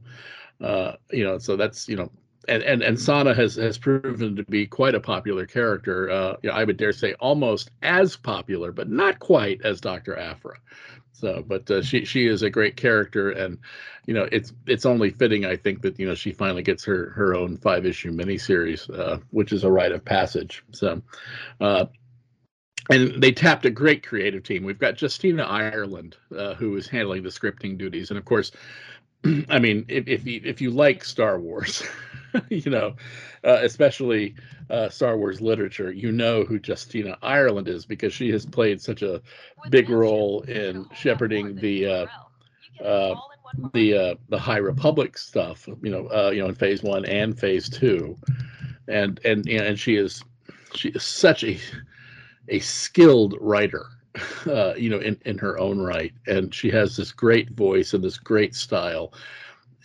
uh, 0.60 0.94
you 1.10 1.24
know, 1.24 1.38
so 1.38 1.56
that's 1.56 1.88
you 1.88 1.96
know. 1.96 2.10
And, 2.48 2.62
and 2.64 2.82
and 2.82 2.98
Sana 2.98 3.34
has 3.34 3.54
has 3.56 3.78
proven 3.78 4.34
to 4.36 4.42
be 4.44 4.66
quite 4.66 4.96
a 4.96 5.00
popular 5.00 5.46
character. 5.46 6.10
Uh, 6.10 6.36
you 6.42 6.50
know, 6.50 6.56
I 6.56 6.64
would 6.64 6.76
dare 6.76 6.92
say 6.92 7.14
almost 7.20 7.70
as 7.82 8.16
popular, 8.16 8.72
but 8.72 8.90
not 8.90 9.20
quite 9.20 9.60
as 9.64 9.80
Doctor 9.80 10.16
Aphra. 10.18 10.56
So, 11.22 11.44
but 11.46 11.70
uh, 11.70 11.82
she 11.82 12.04
she 12.04 12.26
is 12.26 12.42
a 12.42 12.50
great 12.50 12.76
character, 12.76 13.30
and 13.30 13.56
you 14.06 14.14
know 14.14 14.28
it's 14.32 14.52
it's 14.66 14.84
only 14.84 15.10
fitting 15.10 15.46
I 15.46 15.54
think 15.54 15.80
that 15.82 15.96
you 15.96 16.04
know 16.04 16.16
she 16.16 16.32
finally 16.32 16.64
gets 16.64 16.84
her 16.84 17.10
her 17.10 17.36
own 17.36 17.56
five 17.58 17.86
issue 17.86 18.10
miniseries, 18.10 18.90
uh, 18.92 19.18
which 19.30 19.52
is 19.52 19.62
a 19.62 19.70
rite 19.70 19.92
of 19.92 20.04
passage. 20.04 20.64
So, 20.72 21.00
uh, 21.60 21.86
and 22.90 23.22
they 23.22 23.30
tapped 23.30 23.64
a 23.66 23.70
great 23.70 24.04
creative 24.04 24.42
team. 24.42 24.64
We've 24.64 24.80
got 24.80 25.00
Justina 25.00 25.44
Ireland 25.44 26.16
uh, 26.36 26.54
who 26.54 26.76
is 26.76 26.88
handling 26.88 27.22
the 27.22 27.28
scripting 27.28 27.78
duties, 27.78 28.10
and 28.10 28.18
of 28.18 28.24
course, 28.24 28.50
I 29.48 29.60
mean 29.60 29.84
if 29.86 30.08
if 30.08 30.26
you, 30.26 30.40
if 30.44 30.60
you 30.60 30.72
like 30.72 31.04
Star 31.04 31.38
Wars, 31.38 31.84
you 32.48 32.70
know, 32.70 32.94
uh, 33.44 33.58
especially 33.62 34.34
uh, 34.70 34.88
Star 34.88 35.16
Wars 35.16 35.40
literature, 35.40 35.92
you 35.92 36.12
know 36.12 36.44
who 36.44 36.60
Justina 36.64 37.18
Ireland 37.22 37.68
is 37.68 37.86
because 37.86 38.12
she 38.12 38.30
has 38.30 38.46
played 38.46 38.80
such 38.80 39.02
a 39.02 39.20
big 39.70 39.90
role 39.90 40.42
in 40.42 40.86
shepherding 40.94 41.56
the 41.56 41.86
uh, 41.86 42.06
uh, 42.82 43.14
the 43.72 43.96
uh, 43.96 44.14
the 44.28 44.38
High 44.38 44.58
Republic 44.58 45.18
stuff, 45.18 45.68
you 45.82 45.90
know, 45.90 46.06
uh, 46.08 46.30
you 46.30 46.40
know, 46.42 46.48
in 46.48 46.54
Phase 46.54 46.82
One 46.82 47.04
and 47.04 47.38
Phase 47.38 47.68
Two, 47.68 48.16
and 48.88 49.20
and 49.24 49.48
and 49.48 49.78
she 49.78 49.96
is 49.96 50.22
she 50.74 50.90
is 50.90 51.02
such 51.02 51.44
a 51.44 51.58
a 52.48 52.58
skilled 52.60 53.36
writer, 53.40 53.86
uh, 54.46 54.74
you 54.76 54.88
know, 54.88 54.98
in 54.98 55.18
in 55.26 55.38
her 55.38 55.58
own 55.58 55.80
right, 55.80 56.12
and 56.26 56.54
she 56.54 56.70
has 56.70 56.96
this 56.96 57.12
great 57.12 57.50
voice 57.50 57.92
and 57.92 58.02
this 58.02 58.18
great 58.18 58.54
style, 58.54 59.12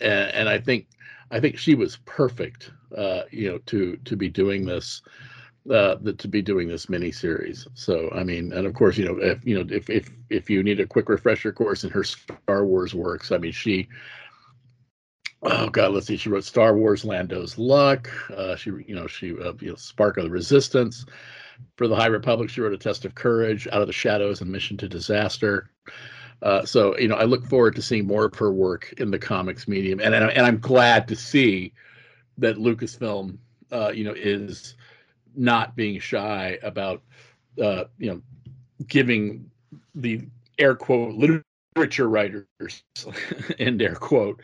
and, 0.00 0.30
and 0.34 0.48
I 0.48 0.58
think 0.58 0.86
I 1.30 1.40
think 1.40 1.58
she 1.58 1.74
was 1.74 1.98
perfect, 2.04 2.70
uh, 2.96 3.22
you 3.30 3.50
know, 3.50 3.58
to 3.66 3.96
to 4.04 4.16
be 4.16 4.28
doing 4.28 4.64
this. 4.64 5.02
Uh, 5.68 5.96
to 6.16 6.28
be 6.28 6.40
doing 6.40 6.66
this 6.66 6.88
mini 6.88 7.12
series. 7.12 7.66
So 7.74 8.10
I 8.14 8.24
mean, 8.24 8.54
and 8.54 8.66
of 8.66 8.72
course, 8.72 8.96
you 8.96 9.04
know, 9.04 9.18
if 9.18 9.44
you 9.44 9.54
know, 9.54 9.74
if 9.74 9.90
if 9.90 10.10
if 10.30 10.48
you 10.48 10.62
need 10.62 10.80
a 10.80 10.86
quick 10.86 11.10
refresher 11.10 11.52
course 11.52 11.84
in 11.84 11.90
her 11.90 12.04
Star 12.04 12.64
Wars 12.64 12.94
works, 12.94 13.32
I 13.32 13.38
mean, 13.38 13.52
she. 13.52 13.88
Oh 15.42 15.68
God, 15.68 15.92
let's 15.92 16.06
see. 16.06 16.16
She 16.16 16.30
wrote 16.30 16.44
Star 16.44 16.74
Wars: 16.74 17.04
Lando's 17.04 17.58
Luck. 17.58 18.10
Uh, 18.34 18.56
she, 18.56 18.70
you 18.70 18.94
know, 18.94 19.06
she, 19.06 19.32
uh, 19.32 19.52
you 19.60 19.68
know, 19.70 19.76
Spark 19.76 20.16
of 20.16 20.24
the 20.24 20.30
Resistance. 20.30 21.04
For 21.76 21.86
the 21.86 21.96
High 21.96 22.06
Republic, 22.06 22.48
she 22.48 22.60
wrote 22.60 22.72
A 22.72 22.78
Test 22.78 23.04
of 23.04 23.14
Courage, 23.14 23.66
Out 23.70 23.82
of 23.82 23.88
the 23.88 23.92
Shadows, 23.92 24.40
and 24.40 24.50
Mission 24.50 24.76
to 24.78 24.88
Disaster. 24.88 25.70
Uh, 26.42 26.64
so 26.64 26.96
you 26.98 27.08
know, 27.08 27.16
I 27.16 27.24
look 27.24 27.46
forward 27.46 27.74
to 27.76 27.82
seeing 27.82 28.06
more 28.06 28.26
of 28.26 28.34
her 28.36 28.52
work 28.52 28.94
in 28.98 29.10
the 29.10 29.18
comics 29.18 29.66
medium, 29.66 30.00
and 30.00 30.14
and, 30.14 30.30
and 30.30 30.46
I'm 30.46 30.58
glad 30.58 31.08
to 31.08 31.16
see 31.16 31.72
that 32.38 32.56
Lucasfilm, 32.56 33.38
uh, 33.72 33.90
you 33.94 34.04
know, 34.04 34.14
is 34.16 34.76
not 35.34 35.74
being 35.74 35.98
shy 35.98 36.58
about, 36.62 37.02
uh, 37.60 37.84
you 37.98 38.10
know, 38.10 38.22
giving 38.86 39.50
the 39.94 40.22
air 40.58 40.74
quote 40.74 41.14
literature 41.14 42.08
writers 42.08 42.46
end 43.58 43.82
air 43.82 43.94
quote 43.96 44.40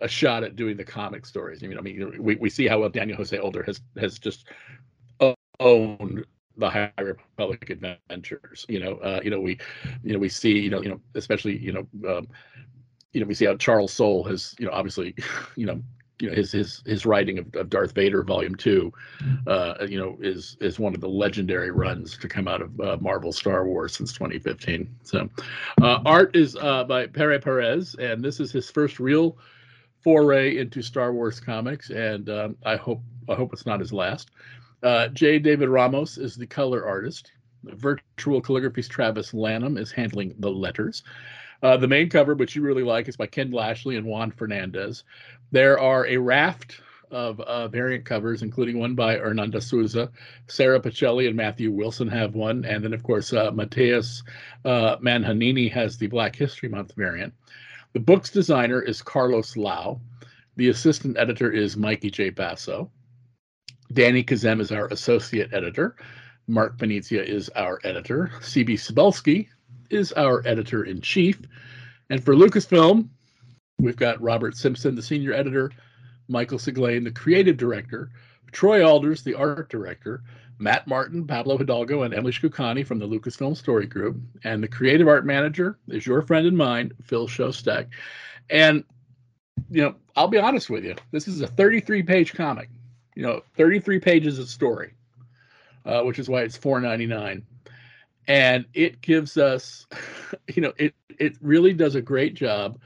a 0.00 0.08
shot 0.08 0.42
at 0.42 0.56
doing 0.56 0.76
the 0.76 0.84
comic 0.84 1.24
stories. 1.24 1.62
I 1.62 1.66
mean, 1.66 1.78
I 1.78 1.80
mean, 1.82 2.22
we, 2.22 2.36
we 2.36 2.50
see 2.50 2.66
how 2.66 2.80
well 2.80 2.88
Daniel 2.88 3.16
Jose 3.16 3.38
Older 3.38 3.62
has 3.62 3.80
has 3.98 4.18
just 4.18 4.46
owned 5.60 6.24
the 6.56 6.70
High 6.70 6.92
Republic 6.98 7.70
adventures. 7.70 8.64
You 8.68 8.80
know, 8.80 8.94
uh, 8.96 9.20
you 9.22 9.30
know 9.30 9.40
we, 9.40 9.58
you 10.02 10.12
know 10.12 10.18
we 10.18 10.28
see 10.28 10.58
you 10.58 10.70
know 10.70 10.82
you 10.82 10.88
know 10.88 11.00
especially 11.14 11.58
you 11.58 11.72
know 11.72 12.16
um, 12.16 12.28
you 13.12 13.20
know 13.20 13.26
we 13.26 13.34
see 13.34 13.46
how 13.46 13.56
Charles 13.56 13.92
Soule 13.92 14.24
has 14.24 14.54
you 14.58 14.66
know 14.66 14.72
obviously 14.72 15.14
you 15.56 15.66
know 15.66 15.80
you 16.20 16.30
know 16.30 16.36
his 16.36 16.52
his 16.52 16.82
his 16.86 17.04
writing 17.06 17.38
of, 17.38 17.54
of 17.54 17.68
Darth 17.70 17.92
Vader 17.92 18.22
Volume 18.22 18.54
Two, 18.54 18.92
uh, 19.46 19.86
you 19.88 19.98
know 19.98 20.16
is 20.20 20.56
is 20.60 20.78
one 20.78 20.94
of 20.94 21.00
the 21.00 21.08
legendary 21.08 21.70
runs 21.70 22.16
to 22.18 22.28
come 22.28 22.46
out 22.46 22.62
of 22.62 22.80
uh, 22.80 22.96
Marvel 23.00 23.32
Star 23.32 23.66
Wars 23.66 23.96
since 23.96 24.12
2015. 24.12 24.94
So, 25.02 25.28
uh, 25.82 26.00
art 26.06 26.36
is 26.36 26.56
uh, 26.56 26.84
by 26.84 27.06
Pere 27.06 27.38
Perez, 27.40 27.94
and 27.96 28.24
this 28.24 28.40
is 28.40 28.52
his 28.52 28.70
first 28.70 29.00
real 29.00 29.36
foray 30.02 30.58
into 30.58 30.82
Star 30.82 31.12
Wars 31.12 31.40
comics, 31.40 31.90
and 31.90 32.28
um, 32.28 32.56
I 32.64 32.76
hope 32.76 33.02
I 33.28 33.34
hope 33.34 33.52
it's 33.52 33.66
not 33.66 33.80
his 33.80 33.92
last. 33.92 34.30
Uh, 34.84 35.08
J. 35.08 35.38
David 35.38 35.70
Ramos 35.70 36.18
is 36.18 36.36
the 36.36 36.46
color 36.46 36.84
artist. 36.84 37.32
Virtual 37.64 38.42
Calligraphy's 38.42 38.86
Travis 38.86 39.32
Lanham 39.32 39.78
is 39.78 39.90
handling 39.90 40.34
the 40.38 40.50
letters. 40.50 41.02
Uh, 41.62 41.78
the 41.78 41.88
main 41.88 42.10
cover, 42.10 42.34
which 42.34 42.54
you 42.54 42.60
really 42.60 42.82
like, 42.82 43.08
is 43.08 43.16
by 43.16 43.26
Ken 43.26 43.50
Lashley 43.50 43.96
and 43.96 44.06
Juan 44.06 44.30
Fernandez. 44.30 45.04
There 45.50 45.80
are 45.80 46.06
a 46.06 46.18
raft 46.18 46.82
of 47.10 47.40
uh, 47.40 47.68
variant 47.68 48.04
covers, 48.04 48.42
including 48.42 48.78
one 48.78 48.94
by 48.94 49.16
Hernanda 49.16 49.62
Souza. 49.62 50.10
Sarah 50.48 50.80
Pichelli 50.80 51.28
and 51.28 51.36
Matthew 51.36 51.70
Wilson 51.70 52.08
have 52.08 52.34
one. 52.34 52.66
And 52.66 52.84
then, 52.84 52.92
of 52.92 53.02
course, 53.02 53.32
uh, 53.32 53.50
Mateus 53.52 54.22
uh, 54.66 54.96
Manhanini 54.98 55.72
has 55.72 55.96
the 55.96 56.08
Black 56.08 56.36
History 56.36 56.68
Month 56.68 56.92
variant. 56.94 57.32
The 57.94 58.00
book's 58.00 58.30
designer 58.30 58.82
is 58.82 59.00
Carlos 59.00 59.56
Lao. 59.56 60.00
The 60.56 60.68
assistant 60.68 61.16
editor 61.16 61.50
is 61.50 61.76
Mikey 61.76 62.10
J. 62.10 62.28
Basso. 62.28 62.90
Danny 63.92 64.24
Khazem 64.24 64.60
is 64.60 64.72
our 64.72 64.86
associate 64.88 65.52
editor. 65.52 65.96
Mark 66.46 66.76
Paniccia 66.78 67.24
is 67.24 67.48
our 67.56 67.80
editor. 67.84 68.30
CB 68.40 68.74
Cebulski 68.74 69.48
is 69.90 70.12
our 70.12 70.46
editor 70.46 70.84
in 70.84 71.00
chief. 71.00 71.40
And 72.10 72.22
for 72.22 72.34
Lucasfilm, 72.34 73.08
we've 73.78 73.96
got 73.96 74.20
Robert 74.20 74.56
Simpson, 74.56 74.94
the 74.94 75.02
senior 75.02 75.32
editor, 75.32 75.70
Michael 76.28 76.58
Siglain, 76.58 77.04
the 77.04 77.10
creative 77.10 77.56
director, 77.56 78.10
Troy 78.52 78.86
Alders, 78.86 79.22
the 79.22 79.34
art 79.34 79.68
director, 79.68 80.22
Matt 80.58 80.86
Martin, 80.86 81.26
Pablo 81.26 81.58
Hidalgo, 81.58 82.02
and 82.02 82.14
Emily 82.14 82.32
Shkoukani 82.32 82.86
from 82.86 82.98
the 82.98 83.06
Lucasfilm 83.06 83.56
Story 83.56 83.86
Group. 83.86 84.16
And 84.44 84.62
the 84.62 84.68
creative 84.68 85.08
art 85.08 85.26
manager 85.26 85.78
is 85.88 86.06
your 86.06 86.22
friend 86.22 86.46
and 86.46 86.56
mine, 86.56 86.92
Phil 87.02 87.26
Shostak. 87.26 87.88
And, 88.50 88.84
you 89.70 89.82
know, 89.82 89.94
I'll 90.16 90.28
be 90.28 90.38
honest 90.38 90.70
with 90.70 90.84
you, 90.84 90.94
this 91.10 91.26
is 91.26 91.40
a 91.40 91.46
33 91.46 92.02
page 92.02 92.34
comic, 92.34 92.68
you 93.14 93.22
know, 93.22 93.42
33 93.56 94.00
pages 94.00 94.38
of 94.38 94.48
story, 94.48 94.92
uh, 95.84 96.02
which 96.02 96.18
is 96.18 96.28
why 96.28 96.42
it's 96.42 96.58
4.99 96.58 97.42
and 98.26 98.64
it 98.72 99.02
gives 99.02 99.36
us 99.36 99.86
you 100.54 100.62
know 100.62 100.72
it 100.78 100.94
it 101.18 101.36
really 101.42 101.74
does 101.74 101.94
a 101.94 102.00
great 102.00 102.34
job 102.34 102.78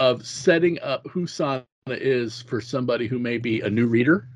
of 0.00 0.26
setting 0.26 0.78
up 0.80 1.06
who 1.08 1.26
Sana 1.26 1.64
is 1.86 2.42
for 2.42 2.60
somebody 2.60 3.06
who 3.06 3.18
may 3.18 3.38
be 3.38 3.60
a 3.60 3.70
new 3.70 3.86
reader 3.86 4.28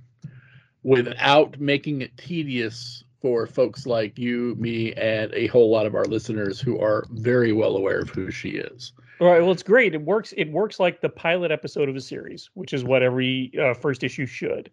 without 0.82 1.58
making 1.58 2.02
it 2.02 2.16
tedious 2.16 3.04
for 3.20 3.46
folks 3.46 3.84
like 3.84 4.16
you, 4.16 4.54
me, 4.58 4.92
and 4.92 5.32
a 5.34 5.48
whole 5.48 5.70
lot 5.70 5.86
of 5.86 5.94
our 5.94 6.04
listeners 6.04 6.60
who 6.60 6.78
are 6.78 7.04
very 7.10 7.52
well 7.52 7.76
aware 7.76 7.98
of 7.98 8.10
who 8.10 8.30
she 8.30 8.50
is. 8.50 8.92
All 9.20 9.26
right. 9.26 9.42
Well, 9.42 9.50
it's 9.50 9.64
great. 9.64 9.94
It 9.94 10.02
works. 10.02 10.32
It 10.36 10.50
works 10.52 10.78
like 10.78 11.00
the 11.00 11.08
pilot 11.08 11.50
episode 11.50 11.88
of 11.88 11.96
a 11.96 12.00
series, 12.00 12.48
which 12.54 12.72
is 12.72 12.84
what 12.84 13.02
every 13.02 13.50
uh, 13.60 13.74
first 13.74 14.04
issue 14.04 14.26
should. 14.26 14.70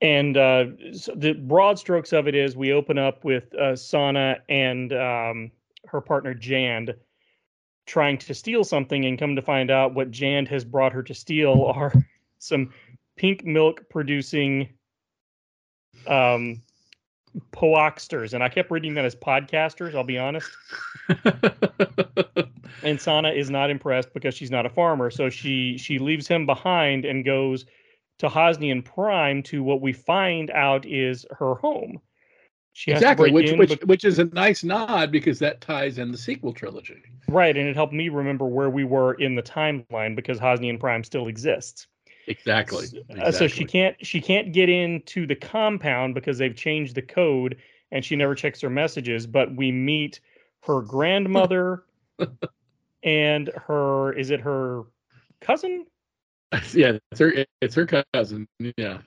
And 0.00 0.36
uh, 0.36 0.66
so 0.92 1.12
the 1.14 1.32
broad 1.32 1.78
strokes 1.78 2.12
of 2.12 2.28
it 2.28 2.34
is 2.34 2.56
we 2.56 2.72
open 2.72 2.98
up 2.98 3.24
with 3.24 3.52
uh, 3.54 3.74
Sana 3.74 4.38
and 4.48 4.92
um, 4.92 5.50
her 5.86 6.00
partner 6.00 6.34
Jand 6.34 6.94
trying 7.86 8.18
to 8.18 8.34
steal 8.34 8.62
something, 8.62 9.06
and 9.06 9.18
come 9.18 9.34
to 9.34 9.42
find 9.42 9.70
out 9.70 9.94
what 9.94 10.10
Jand 10.10 10.46
has 10.48 10.64
brought 10.64 10.92
her 10.92 11.02
to 11.02 11.14
steal 11.14 11.64
are 11.74 11.92
some 12.38 12.72
pink 13.16 13.44
milk 13.44 13.84
producing 13.90 14.68
um, 16.06 16.62
poaxters. 17.52 18.34
And 18.34 18.44
I 18.44 18.48
kept 18.48 18.70
reading 18.70 18.94
that 18.94 19.04
as 19.04 19.16
podcasters. 19.16 19.94
I'll 19.94 20.04
be 20.04 20.18
honest. 20.18 20.48
and 22.82 23.00
Sana 23.00 23.30
is 23.30 23.50
not 23.50 23.70
impressed 23.70 24.12
because 24.14 24.34
she's 24.34 24.50
not 24.50 24.66
a 24.66 24.70
farmer. 24.70 25.10
So 25.10 25.30
she 25.30 25.76
she 25.78 25.98
leaves 25.98 26.28
him 26.28 26.46
behind 26.46 27.04
and 27.04 27.24
goes 27.24 27.66
to 28.18 28.28
Hosnian 28.28 28.84
Prime 28.84 29.42
to 29.44 29.62
what 29.62 29.80
we 29.80 29.92
find 29.92 30.50
out 30.50 30.84
is 30.86 31.24
her 31.38 31.54
home. 31.54 32.00
She 32.72 32.92
has 32.92 33.00
exactly, 33.00 33.32
which 33.32 33.52
which 33.52 33.80
which 33.82 34.04
is 34.04 34.18
a 34.20 34.26
nice 34.26 34.62
nod 34.62 35.10
because 35.10 35.40
that 35.40 35.60
ties 35.60 35.98
in 35.98 36.12
the 36.12 36.18
sequel 36.18 36.52
trilogy. 36.52 37.02
right, 37.28 37.56
and 37.56 37.68
it 37.68 37.74
helped 37.74 37.92
me 37.92 38.08
remember 38.08 38.46
where 38.46 38.70
we 38.70 38.84
were 38.84 39.14
in 39.14 39.34
the 39.34 39.42
timeline 39.42 40.14
because 40.14 40.38
Hosnian 40.38 40.78
Prime 40.78 41.02
still 41.02 41.26
exists. 41.26 41.88
Exactly. 42.28 42.86
Uh, 43.20 43.32
so 43.32 43.48
she 43.48 43.64
can't 43.64 43.96
she 44.04 44.20
can't 44.20 44.52
get 44.52 44.68
into 44.68 45.26
the 45.26 45.34
compound 45.34 46.14
because 46.14 46.38
they've 46.38 46.54
changed 46.54 46.94
the 46.94 47.02
code 47.02 47.56
and 47.90 48.04
she 48.04 48.16
never 48.16 48.34
checks 48.34 48.60
her 48.60 48.68
messages 48.68 49.26
but 49.26 49.54
we 49.56 49.72
meet 49.72 50.20
her 50.60 50.82
grandmother 50.82 51.84
and 53.02 53.50
her 53.66 54.12
is 54.12 54.30
it 54.30 54.40
her 54.40 54.84
cousin 55.40 55.86
yeah, 56.72 56.98
it's 57.10 57.20
her 57.20 57.44
it's 57.60 57.74
her 57.74 57.86
cousin. 58.14 58.46
Yeah, 58.58 58.98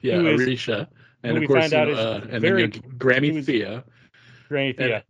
yeah, 0.00 0.16
Who 0.16 0.26
is- 0.28 0.40
Arisha, 0.40 0.88
and 1.22 1.36
of 1.38 1.46
course, 1.46 1.70
you 1.70 1.78
know, 1.78 1.92
uh, 1.92 2.20
and 2.30 2.40
very- 2.40 2.62
then 2.66 2.72
you 2.74 2.88
know, 2.88 2.94
Grammy 2.96 3.32
who 3.32 3.38
is- 3.38 3.46
Thea. 3.46 3.84
And- 4.50 4.76
thea 4.76 5.04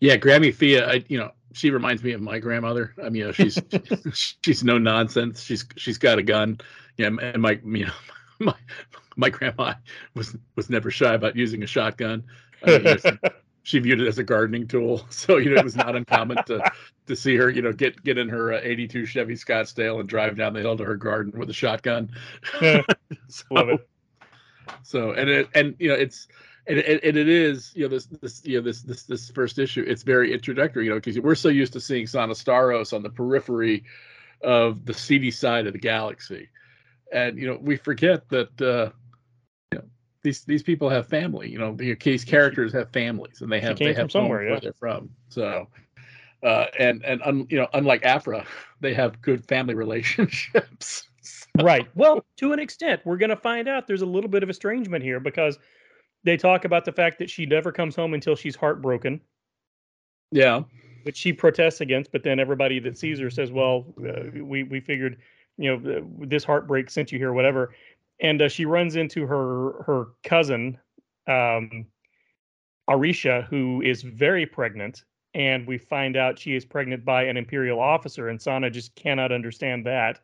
Yeah, 0.00 0.16
Grammy 0.16 0.54
Thea. 0.54 0.88
I, 0.88 1.04
you 1.08 1.18
know, 1.18 1.30
she 1.52 1.70
reminds 1.70 2.02
me 2.02 2.12
of 2.12 2.20
my 2.20 2.38
grandmother. 2.38 2.94
I 2.98 3.04
mean, 3.04 3.14
you 3.16 3.24
know, 3.26 3.32
she's 3.32 3.58
she's 4.44 4.64
no 4.64 4.78
nonsense. 4.78 5.42
She's 5.42 5.64
she's 5.76 5.98
got 5.98 6.18
a 6.18 6.22
gun. 6.22 6.58
Yeah, 6.96 7.10
and 7.20 7.40
my 7.42 7.60
you 7.64 7.86
know 7.86 7.92
my 8.40 8.54
my 9.16 9.30
grandma 9.30 9.74
was 10.14 10.36
was 10.56 10.68
never 10.70 10.90
shy 10.90 11.14
about 11.14 11.36
using 11.36 11.62
a 11.62 11.66
shotgun. 11.66 12.24
She, 13.64 13.78
viewed 13.80 14.00
it 14.00 14.06
as 14.06 14.18
a 14.18 14.22
gardening 14.22 14.68
tool, 14.68 15.04
so 15.10 15.38
you 15.38 15.50
know 15.50 15.56
it 15.56 15.64
was 15.64 15.76
not 15.76 15.96
uncommon 15.96 16.44
to 16.44 16.62
to 17.06 17.16
see 17.16 17.36
her, 17.36 17.50
you 17.50 17.62
know, 17.62 17.72
get 17.72 18.02
get 18.04 18.18
in 18.18 18.28
her 18.28 18.52
uh, 18.52 18.60
'82 18.62 19.06
Chevy 19.06 19.34
Scottsdale 19.34 20.00
and 20.00 20.08
drive 20.08 20.36
down 20.36 20.52
the 20.52 20.60
hill 20.60 20.76
to 20.76 20.84
her 20.84 20.96
garden 20.96 21.38
with 21.38 21.50
a 21.50 21.54
shotgun. 21.54 22.10
so, 22.60 23.44
love 23.50 23.70
it. 23.70 23.88
So 24.82 25.12
and 25.12 25.28
it 25.28 25.48
and 25.54 25.74
you 25.78 25.88
know 25.88 25.94
it's 25.94 26.28
and 26.66 26.78
it, 26.78 27.04
and 27.04 27.16
it 27.16 27.28
is 27.28 27.72
you 27.74 27.82
know 27.82 27.88
this 27.88 28.06
this 28.06 28.44
you 28.44 28.58
know 28.58 28.64
this 28.64 28.82
this 28.82 29.04
this 29.04 29.30
first 29.30 29.58
issue 29.58 29.84
it's 29.86 30.02
very 30.02 30.32
introductory 30.32 30.84
you 30.84 30.90
know 30.90 30.96
because 30.96 31.18
we're 31.20 31.34
so 31.34 31.48
used 31.48 31.72
to 31.74 31.80
seeing 31.80 32.06
Sana 32.06 32.32
Starros 32.32 32.92
on 32.92 33.02
the 33.02 33.10
periphery 33.10 33.84
of 34.42 34.84
the 34.84 34.94
seedy 34.94 35.30
side 35.30 35.66
of 35.66 35.72
the 35.72 35.78
galaxy. 35.78 36.48
And 37.12 37.38
you 37.38 37.46
know 37.46 37.58
we 37.60 37.76
forget 37.76 38.28
that 38.30 38.60
uh 38.60 38.90
these 40.24 40.44
these 40.44 40.62
people 40.62 40.88
have 40.88 41.06
family 41.06 41.48
you 41.48 41.58
know 41.58 41.74
the 41.74 41.94
these 41.94 42.24
characters 42.24 42.72
have 42.72 42.90
families 42.92 43.40
and 43.40 43.52
they 43.52 43.60
have 43.60 43.78
they 43.78 43.94
have 43.94 44.10
somewhere, 44.10 44.42
yeah. 44.42 44.50
where 44.50 44.60
they're 44.60 44.72
from 44.72 45.08
so 45.28 45.68
uh 46.42 46.66
and 46.78 47.04
and 47.04 47.22
un, 47.22 47.46
you 47.48 47.56
know 47.56 47.68
unlike 47.74 48.04
Aphra 48.04 48.44
they 48.80 48.92
have 48.92 49.22
good 49.22 49.44
family 49.46 49.74
relationships 49.84 51.08
right. 51.62 51.86
Well, 51.94 52.24
to 52.38 52.52
an 52.52 52.58
extent, 52.58 53.00
we're 53.04 53.16
going 53.16 53.30
to 53.30 53.36
find 53.36 53.68
out 53.68 53.86
there's 53.86 54.02
a 54.02 54.06
little 54.06 54.28
bit 54.28 54.42
of 54.42 54.50
estrangement 54.50 55.04
here 55.04 55.20
because 55.20 55.56
they 56.24 56.36
talk 56.36 56.64
about 56.64 56.84
the 56.84 56.92
fact 56.92 57.18
that 57.20 57.30
she 57.30 57.46
never 57.46 57.70
comes 57.70 57.94
home 57.94 58.12
until 58.12 58.34
she's 58.34 58.56
heartbroken, 58.56 59.20
yeah 60.32 60.64
which 61.04 61.16
she 61.16 61.32
protests 61.32 61.80
against. 61.80 62.10
But 62.10 62.22
then 62.22 62.40
everybody 62.40 62.80
that 62.80 62.98
sees 62.98 63.20
her 63.20 63.30
says, 63.30 63.52
"Well, 63.52 63.86
uh, 63.98 64.42
we 64.42 64.64
we 64.64 64.80
figured, 64.80 65.18
you 65.56 65.76
know, 65.76 66.06
this 66.18 66.44
heartbreak 66.44 66.90
sent 66.90 67.12
you 67.12 67.18
here, 67.18 67.32
whatever." 67.32 67.74
And 68.20 68.40
uh, 68.42 68.48
she 68.48 68.64
runs 68.64 68.96
into 68.96 69.26
her 69.26 69.82
her 69.84 70.06
cousin, 70.22 70.78
um, 71.26 71.86
Arisha, 72.88 73.46
who 73.48 73.82
is 73.82 74.02
very 74.02 74.46
pregnant. 74.46 75.04
And 75.34 75.66
we 75.66 75.78
find 75.78 76.16
out 76.16 76.38
she 76.38 76.54
is 76.54 76.64
pregnant 76.64 77.04
by 77.04 77.24
an 77.24 77.36
imperial 77.36 77.80
officer, 77.80 78.28
and 78.28 78.40
Sana 78.40 78.70
just 78.70 78.94
cannot 78.94 79.32
understand 79.32 79.84
that 79.86 80.20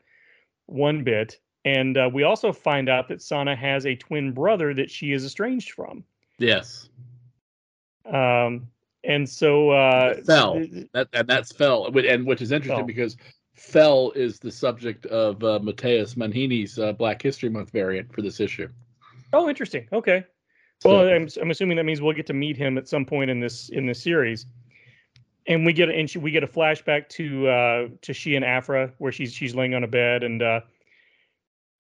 one 0.67 1.03
bit. 1.03 1.41
And 1.65 1.99
uh, 1.99 2.09
we 2.13 2.23
also 2.23 2.53
find 2.53 2.89
out 2.89 3.09
that 3.09 3.21
Sana 3.21 3.57
has 3.57 3.87
a 3.87 3.97
twin 3.97 4.33
brother 4.33 4.73
that 4.75 4.89
she 4.91 5.13
is 5.13 5.25
estranged 5.25 5.73
from. 5.73 6.05
yes 6.39 6.89
Um, 8.07 8.69
and 9.05 9.29
so 9.29 9.71
uh, 9.71 10.15
Fell. 10.23 10.55
th- 10.55 10.71
th- 10.95 11.09
That 11.13 11.27
that's 11.27 11.53
Fell, 11.53 11.87
and 11.97 12.25
which 12.27 12.41
is 12.41 12.53
interesting 12.53 12.79
Fell. 12.79 12.87
because 12.87 13.17
Fell 13.61 14.11
is 14.13 14.39
the 14.39 14.51
subject 14.51 15.05
of 15.07 15.45
uh, 15.45 15.59
Mateus 15.63 16.15
Manhini's 16.15 16.79
uh, 16.79 16.93
Black 16.93 17.21
History 17.21 17.51
Month 17.51 17.71
variant 17.71 18.11
for 18.13 18.23
this 18.23 18.41
issue. 18.41 18.67
Oh, 19.35 19.51
interesting. 19.51 19.87
Okay. 19.93 20.25
So- 20.81 20.89
Well, 20.89 21.09
I'm, 21.15 21.29
I'm 21.41 21.51
assuming 21.51 21.77
that 21.77 21.85
means 21.85 22.01
we'll 22.01 22.15
get 22.15 22.27
to 22.29 22.33
meet 22.33 22.57
him 22.57 22.79
at 22.79 22.89
some 22.89 23.05
point 23.05 23.29
in 23.31 23.39
this 23.39 23.69
in 23.69 23.85
this 23.85 24.03
series, 24.03 24.47
and 25.47 25.67
we 25.67 25.75
get 25.75 25.91
and 25.91 26.09
she, 26.09 26.19
we 26.19 26.31
get 26.31 26.43
a 26.43 26.47
flashback 26.47 27.11
to 27.11 27.49
uh, 27.49 27.89
to 28.01 28.15
she 28.15 28.35
and 28.35 28.47
Aphra 28.47 28.93
where 28.97 29.13
she's 29.13 29.35
she's 29.35 29.55
laying 29.55 29.75
on 29.75 29.85
a 29.85 29.89
bed 29.89 30.23
and 30.23 30.43
uh, 30.43 30.61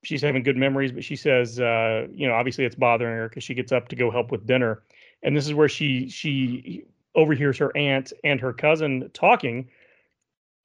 she's 0.05 0.21
having 0.21 0.43
good 0.43 0.59
memories, 0.59 0.93
but 0.93 1.03
she 1.03 1.17
says, 1.17 1.59
uh, 1.61 2.07
you 2.13 2.29
know, 2.29 2.35
obviously 2.35 2.67
it's 2.67 2.77
bothering 2.77 3.17
her 3.17 3.29
because 3.31 3.43
she 3.43 3.55
gets 3.55 3.73
up 3.73 3.89
to 3.89 3.97
go 3.97 4.11
help 4.11 4.31
with 4.31 4.47
dinner, 4.47 4.83
and 5.23 5.35
this 5.35 5.47
is 5.47 5.55
where 5.55 5.69
she 5.69 6.11
she 6.11 6.85
overhears 7.15 7.57
her 7.57 7.75
aunt 7.75 8.13
and 8.23 8.39
her 8.39 8.53
cousin 8.53 9.11
talking 9.15 9.67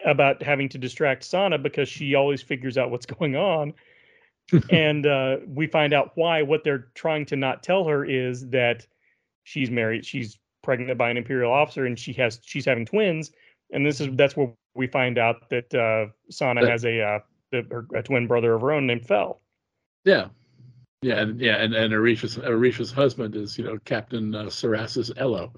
about 0.05 0.41
having 0.41 0.69
to 0.69 0.77
distract 0.77 1.23
Sana 1.23 1.57
because 1.57 1.89
she 1.89 2.15
always 2.15 2.41
figures 2.41 2.77
out 2.77 2.91
what's 2.91 3.05
going 3.17 3.35
on 3.35 3.73
and 4.69 5.05
uh, 5.05 5.37
we 5.47 5.67
find 5.67 5.93
out 5.93 6.11
why. 6.15 6.41
What 6.41 6.63
they're 6.63 6.87
trying 6.93 7.25
to 7.27 7.35
not 7.35 7.63
tell 7.63 7.85
her 7.85 8.05
is 8.05 8.47
that 8.49 8.85
she's 9.43 9.71
married, 9.71 10.05
she's 10.05 10.37
pregnant 10.63 10.97
by 10.97 11.09
an 11.09 11.17
imperial 11.17 11.51
officer, 11.51 11.85
and 11.85 11.97
she 11.97 12.13
has 12.13 12.39
she's 12.43 12.65
having 12.65 12.85
twins. 12.85 13.31
And 13.71 13.85
this 13.85 13.99
is 13.99 14.09
that's 14.13 14.35
where 14.35 14.51
we 14.75 14.87
find 14.87 15.17
out 15.17 15.49
that 15.49 15.73
uh, 15.73 16.11
Sana 16.29 16.61
But- 16.61 16.69
has 16.69 16.85
a 16.85 17.01
uh, 17.01 17.19
her, 17.51 17.87
a 17.95 18.03
twin 18.03 18.27
brother 18.27 18.53
of 18.53 18.61
her 18.61 18.71
own 18.71 18.85
named 18.85 19.05
Fel. 19.05 19.41
Yeah, 20.03 20.27
yeah, 21.01 21.21
and 21.21 21.39
yeah, 21.39 21.55
and 21.55 21.73
and 21.73 21.93
Arisha's 21.93 22.37
Arisha's 22.37 22.91
husband 22.91 23.35
is 23.35 23.57
you 23.57 23.63
know 23.63 23.79
Captain 23.85 24.35
uh, 24.35 24.43
Sarasis 24.45 25.11
Elo. 25.17 25.53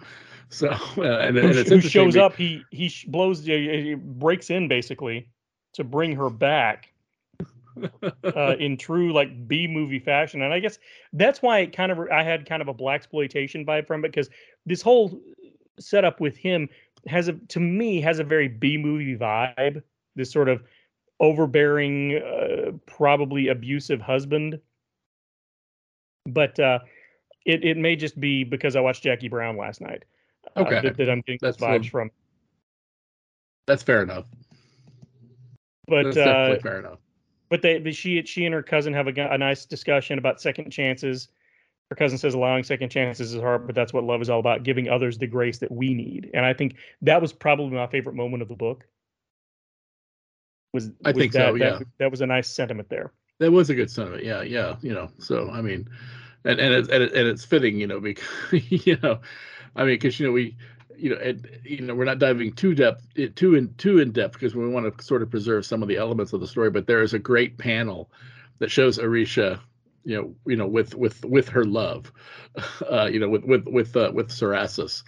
So 0.49 0.69
uh, 0.97 1.01
and, 1.01 1.37
Who, 1.37 1.47
and 1.47 1.57
it's 1.57 1.69
who 1.69 1.81
shows 1.81 2.15
up? 2.15 2.35
He 2.35 2.63
he 2.71 2.91
blows, 3.07 3.43
he 3.43 3.83
he 3.83 3.93
breaks 3.95 4.49
in 4.49 4.67
basically 4.67 5.29
to 5.73 5.83
bring 5.83 6.15
her 6.15 6.29
back 6.29 6.93
uh, 8.23 8.55
in 8.57 8.77
true 8.77 9.13
like 9.13 9.47
B 9.47 9.67
movie 9.67 9.99
fashion, 9.99 10.41
and 10.41 10.53
I 10.53 10.59
guess 10.59 10.79
that's 11.13 11.41
why 11.41 11.59
it 11.59 11.75
kind 11.75 11.91
of 11.91 11.99
I 12.11 12.23
had 12.23 12.47
kind 12.47 12.61
of 12.61 12.67
a 12.67 12.73
blaxploitation 12.73 13.65
vibe 13.65 13.87
from 13.87 14.05
it 14.05 14.09
because 14.09 14.29
this 14.65 14.81
whole 14.81 15.19
setup 15.79 16.19
with 16.19 16.35
him 16.35 16.69
has 17.07 17.27
a 17.27 17.33
to 17.33 17.59
me 17.59 18.01
has 18.01 18.19
a 18.19 18.23
very 18.23 18.47
B 18.47 18.77
movie 18.77 19.17
vibe. 19.17 19.83
This 20.15 20.31
sort 20.31 20.49
of 20.49 20.63
overbearing, 21.19 22.17
uh, 22.17 22.71
probably 22.85 23.47
abusive 23.47 24.01
husband, 24.01 24.59
but 26.25 26.59
uh, 26.59 26.79
it 27.45 27.63
it 27.63 27.77
may 27.77 27.95
just 27.95 28.19
be 28.19 28.43
because 28.43 28.75
I 28.75 28.79
watched 28.79 29.03
Jackie 29.03 29.27
Brown 29.27 29.57
last 29.57 29.81
night. 29.81 30.03
Uh, 30.55 30.61
Okay. 30.61 30.81
that, 30.81 30.97
that 30.97 31.09
I'm 31.09 31.21
getting 31.21 31.39
That's 31.41 31.57
vibes 31.57 31.79
what- 31.79 31.85
from. 31.87 32.11
That's 33.67 33.83
fair 33.83 34.01
enough. 34.01 34.25
But 35.87 36.03
That's 36.05 36.17
uh, 36.17 36.23
definitely 36.25 36.59
fair 36.61 36.79
enough. 36.79 36.99
but 37.49 37.61
they, 37.61 37.79
but 37.79 37.95
she 37.95 38.21
she 38.23 38.45
and 38.45 38.53
her 38.53 38.63
cousin 38.63 38.93
have 38.93 39.07
a 39.07 39.37
nice 39.37 39.65
discussion 39.65 40.17
about 40.17 40.41
second 40.41 40.69
chances. 40.71 41.29
Her 41.89 41.95
cousin 41.95 42.17
says 42.17 42.33
allowing 42.33 42.63
second 42.65 42.89
chances 42.89 43.33
is 43.33 43.41
hard, 43.41 43.65
but 43.65 43.73
that's 43.75 43.93
what 43.93 44.03
love 44.03 44.21
is 44.21 44.29
all 44.29 44.39
about: 44.39 44.63
giving 44.63 44.89
others 44.89 45.17
the 45.17 45.27
grace 45.27 45.57
that 45.59 45.71
we 45.71 45.93
need. 45.93 46.29
And 46.33 46.45
I 46.45 46.53
think 46.53 46.75
that 47.01 47.21
was 47.21 47.31
probably 47.31 47.75
my 47.75 47.87
favorite 47.87 48.15
moment 48.15 48.41
of 48.41 48.49
the 48.49 48.55
book. 48.55 48.85
Was 50.73 50.91
I 51.05 51.11
was 51.11 51.17
think 51.17 51.31
that, 51.33 51.49
so, 51.49 51.55
yeah. 51.55 51.77
That, 51.77 51.87
that 51.99 52.11
was 52.11 52.21
a 52.21 52.25
nice 52.25 52.49
sentiment 52.49 52.89
there. 52.89 53.13
That 53.39 53.51
was 53.51 53.69
a 53.69 53.75
good 53.75 53.89
sentiment. 53.89 54.23
Yeah, 54.25 54.41
yeah. 54.41 54.75
You 54.81 54.93
know, 54.93 55.09
so 55.19 55.49
I 55.49 55.61
mean, 55.61 55.87
and 56.43 56.59
and 56.59 56.73
it's 56.73 56.89
and, 56.89 57.03
it, 57.03 57.13
and 57.13 57.27
it's 57.27 57.45
fitting, 57.45 57.77
you 57.79 57.87
know, 57.87 58.01
because 58.01 58.27
you 58.51 58.97
know, 59.01 59.21
I 59.77 59.85
mean, 59.85 59.93
because 59.95 60.19
you 60.19 60.25
know 60.27 60.33
we, 60.33 60.57
you 60.97 61.11
know, 61.11 61.17
and 61.17 61.47
you 61.63 61.81
know 61.81 61.95
we're 61.95 62.03
not 62.05 62.19
diving 62.19 62.51
too 62.53 62.73
depth, 62.75 63.07
eh, 63.17 63.27
too 63.35 63.55
in 63.55 63.73
too 63.75 63.99
in 63.99 64.11
depth 64.11 64.33
because 64.33 64.55
we 64.55 64.67
want 64.67 64.97
to 64.97 65.03
sort 65.05 65.21
of 65.21 65.29
preserve 65.29 65.65
some 65.65 65.81
of 65.81 65.87
the 65.87 65.97
elements 65.97 66.33
of 66.33 66.41
the 66.41 66.47
story. 66.47 66.69
But 66.71 66.87
there 66.87 67.01
is 67.03 67.13
a 67.13 67.19
great 67.19 67.57
panel 67.57 68.09
that 68.59 68.71
shows 68.71 68.97
Arisha, 68.97 69.61
you 70.03 70.15
know, 70.17 70.35
you 70.47 70.55
know, 70.57 70.65
with 70.65 70.95
with 70.95 71.23
with 71.23 71.47
her 71.49 71.63
love, 71.63 72.11
uh, 72.91 73.05
you 73.05 73.19
know, 73.19 73.29
with 73.29 73.43
with 73.45 73.65
with 73.67 73.95
uh, 73.95 74.11
with 74.13 74.29
Sarasis, 74.29 75.03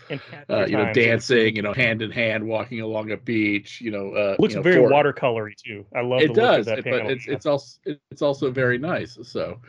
uh, 0.52 0.66
you 0.68 0.78
know, 0.78 0.94
dancing, 0.94 1.56
you 1.56 1.64
know, 1.64 1.74
hand 1.74 2.04
in 2.04 2.12
hand, 2.12 2.46
walking 2.48 2.82
along 2.82 3.12
a 3.12 3.18
beach, 3.18 3.82
you 3.82 3.90
know, 3.90 4.14
uh, 4.14 4.36
looks 4.38 4.54
you 4.54 4.58
know, 4.58 4.64
very 4.64 4.76
for- 4.76 4.92
watercolory 4.92 5.56
too. 5.56 5.84
I 5.96 6.02
love 6.02 6.22
it 6.22 6.28
the 6.28 6.34
look 6.34 6.36
does 6.36 6.60
of 6.60 6.66
that 6.68 6.80
it- 6.80 6.84
panel. 6.84 7.04
but 7.06 7.12
it's 7.12 7.28
it's 7.28 7.46
also 7.48 7.80
it's 8.12 8.22
also 8.22 8.52
very 8.52 8.78
nice 8.78 9.18
so 9.24 9.60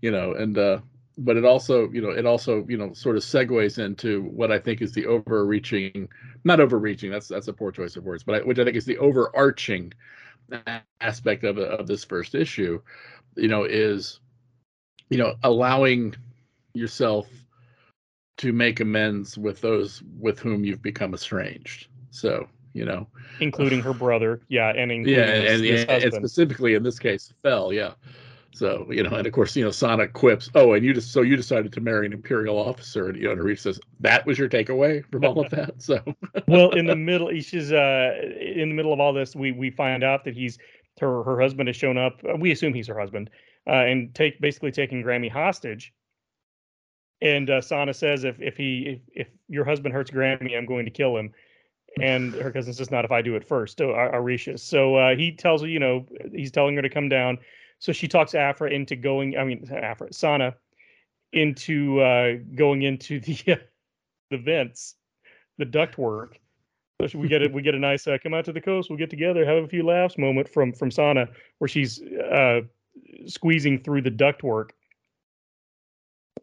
you 0.00 0.10
know 0.10 0.32
and 0.32 0.56
uh 0.56 0.78
but 1.20 1.36
it 1.36 1.44
also 1.44 1.88
you 1.90 2.00
know 2.00 2.10
it 2.10 2.26
also 2.26 2.66
you 2.68 2.76
know 2.76 2.92
sort 2.92 3.16
of 3.16 3.22
segues 3.22 3.78
into 3.78 4.22
what 4.22 4.50
i 4.50 4.58
think 4.58 4.82
is 4.82 4.92
the 4.92 5.06
overreaching 5.06 6.08
not 6.44 6.60
overreaching 6.60 7.10
that's 7.10 7.28
that's 7.28 7.48
a 7.48 7.52
poor 7.52 7.70
choice 7.70 7.96
of 7.96 8.04
words 8.04 8.22
but 8.22 8.36
I, 8.36 8.38
which 8.40 8.58
i 8.58 8.64
think 8.64 8.76
is 8.76 8.84
the 8.84 8.98
overarching 8.98 9.92
aspect 11.00 11.44
of 11.44 11.58
of 11.58 11.86
this 11.86 12.04
first 12.04 12.34
issue 12.34 12.80
you 13.36 13.48
know 13.48 13.64
is 13.64 14.20
you 15.08 15.18
know 15.18 15.34
allowing 15.44 16.14
yourself 16.74 17.28
to 18.38 18.52
make 18.52 18.80
amends 18.80 19.36
with 19.38 19.60
those 19.60 20.02
with 20.18 20.38
whom 20.38 20.64
you've 20.64 20.82
become 20.82 21.14
estranged 21.14 21.88
so 22.10 22.48
you 22.72 22.84
know 22.84 23.06
including 23.40 23.80
her 23.80 23.92
brother. 23.92 24.40
Yeah, 24.48 24.68
and 24.70 24.92
including 24.92 25.24
yeah, 25.24 25.34
his, 25.34 25.60
and, 25.60 25.64
his 25.64 26.04
and 26.04 26.14
specifically 26.14 26.74
in 26.74 26.82
this 26.82 26.98
case, 26.98 27.32
fell. 27.42 27.72
Yeah. 27.72 27.92
So 28.52 28.86
you 28.90 29.02
know, 29.02 29.10
and 29.16 29.26
of 29.26 29.32
course, 29.32 29.54
you 29.54 29.64
know, 29.64 29.70
Sonic 29.70 30.12
quips, 30.12 30.50
"Oh, 30.54 30.72
and 30.72 30.84
you 30.84 30.92
just 30.92 31.12
so 31.12 31.22
you 31.22 31.36
decided 31.36 31.72
to 31.72 31.80
marry 31.80 32.06
an 32.06 32.12
imperial 32.12 32.58
officer," 32.58 33.08
and 33.08 33.16
you 33.16 33.24
know, 33.24 33.32
and 33.32 33.42
Reese 33.42 33.62
says, 33.62 33.80
"That 34.00 34.26
was 34.26 34.38
your 34.38 34.48
takeaway 34.48 35.04
from 35.10 35.24
all 35.24 35.40
of 35.40 35.50
that." 35.52 35.80
So 35.80 36.02
well, 36.48 36.70
in 36.70 36.86
the 36.86 36.96
middle, 37.10 37.30
she's 37.40 37.72
uh 37.72 38.12
in 38.40 38.68
the 38.70 38.74
middle 38.74 38.92
of 38.92 39.00
all 39.00 39.12
this. 39.12 39.36
We 39.36 39.52
we 39.52 39.70
find 39.70 40.02
out 40.02 40.24
that 40.24 40.34
he's 40.34 40.58
her 41.00 41.22
her 41.22 41.40
husband 41.40 41.68
has 41.68 41.76
shown 41.76 41.96
up. 41.96 42.20
We 42.38 42.50
assume 42.50 42.74
he's 42.74 42.88
her 42.88 42.98
husband, 42.98 43.30
uh, 43.68 43.84
and 43.84 44.14
take 44.14 44.40
basically 44.40 44.72
taking 44.72 45.02
Grammy 45.02 45.30
hostage. 45.30 45.92
And 47.22 47.50
uh, 47.50 47.60
Sana 47.60 47.94
says, 47.94 48.24
if 48.24 48.40
if 48.40 48.56
he 48.56 49.00
if, 49.14 49.26
if 49.26 49.28
your 49.48 49.64
husband 49.64 49.94
hurts 49.94 50.10
Grammy, 50.10 50.56
I'm 50.56 50.66
going 50.66 50.86
to 50.86 50.90
kill 50.90 51.16
him. 51.16 51.32
And 52.00 52.34
her 52.34 52.52
cousin 52.52 52.72
says, 52.72 52.90
not 52.90 53.04
if 53.04 53.10
I 53.10 53.20
do 53.20 53.34
it 53.34 53.46
first. 53.46 53.78
So 53.78 53.92
Ar- 53.92 54.14
Arisha. 54.14 54.56
So 54.58 54.94
uh, 54.94 55.16
he 55.16 55.32
tells 55.32 55.62
her, 55.62 55.68
you 55.68 55.80
know, 55.80 56.06
he's 56.32 56.52
telling 56.52 56.76
her 56.76 56.82
to 56.82 56.88
come 56.88 57.08
down. 57.08 57.38
So 57.80 57.92
she 57.92 58.06
talks 58.06 58.34
Aphra 58.34 58.70
into 58.70 58.94
going. 58.94 59.36
I 59.36 59.44
mean, 59.44 59.68
Aphra 59.72 60.12
Sana 60.12 60.54
into 61.32 62.00
uh, 62.00 62.34
going 62.54 62.82
into 62.82 63.18
the 63.20 63.34
the 64.30 64.38
vents, 64.38 64.94
the 65.58 65.66
ductwork. 65.66 66.34
So 67.08 67.18
we 67.18 67.28
get 67.28 67.40
it. 67.40 67.52
We 67.52 67.62
get 67.62 67.74
a 67.74 67.78
nice 67.78 68.06
uh, 68.06 68.18
come 68.22 68.34
out 68.34 68.44
to 68.44 68.52
the 68.52 68.60
coast. 68.60 68.90
We'll 68.90 68.98
get 68.98 69.08
together, 69.08 69.44
have 69.46 69.64
a 69.64 69.68
few 69.68 69.82
laughs 69.82 70.18
moment 70.18 70.48
from 70.48 70.72
from 70.74 70.90
Sana, 70.90 71.28
where 71.58 71.68
she's 71.68 72.02
uh, 72.02 72.60
squeezing 73.26 73.82
through 73.82 74.02
the 74.02 74.10
ductwork. 74.10 74.70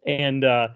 And 0.04 0.44
uh, 0.44 0.68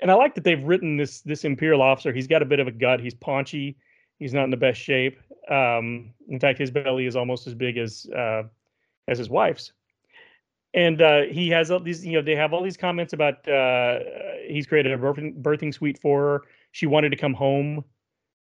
and 0.00 0.10
I 0.10 0.14
like 0.14 0.34
that 0.34 0.44
they've 0.44 0.62
written 0.62 0.98
this 0.98 1.22
this 1.22 1.44
imperial 1.44 1.80
officer. 1.80 2.12
He's 2.12 2.26
got 2.26 2.42
a 2.42 2.46
bit 2.46 2.60
of 2.60 2.66
a 2.66 2.72
gut. 2.72 3.00
He's 3.00 3.14
paunchy. 3.14 3.78
He's 4.18 4.34
not 4.34 4.44
in 4.44 4.50
the 4.50 4.58
best 4.58 4.78
shape. 4.78 5.18
Um, 5.50 6.12
in 6.28 6.38
fact, 6.38 6.58
his 6.58 6.70
belly 6.70 7.06
is 7.06 7.16
almost 7.16 7.46
as 7.46 7.54
big 7.54 7.78
as 7.78 8.06
uh, 8.14 8.42
as 9.08 9.16
his 9.16 9.30
wife's. 9.30 9.72
And 10.72 11.02
uh, 11.02 11.22
he 11.22 11.48
has 11.48 11.70
all 11.70 11.80
these, 11.80 12.06
you 12.06 12.12
know, 12.12 12.22
they 12.22 12.36
have 12.36 12.52
all 12.52 12.62
these 12.62 12.76
comments 12.76 13.12
about 13.12 13.46
uh, 13.48 13.98
he's 14.46 14.66
created 14.66 14.92
a 14.92 14.98
birthing, 14.98 15.42
birthing 15.42 15.74
suite 15.74 15.98
for 16.00 16.20
her. 16.20 16.42
She 16.70 16.86
wanted 16.86 17.10
to 17.10 17.16
come 17.16 17.34
home 17.34 17.84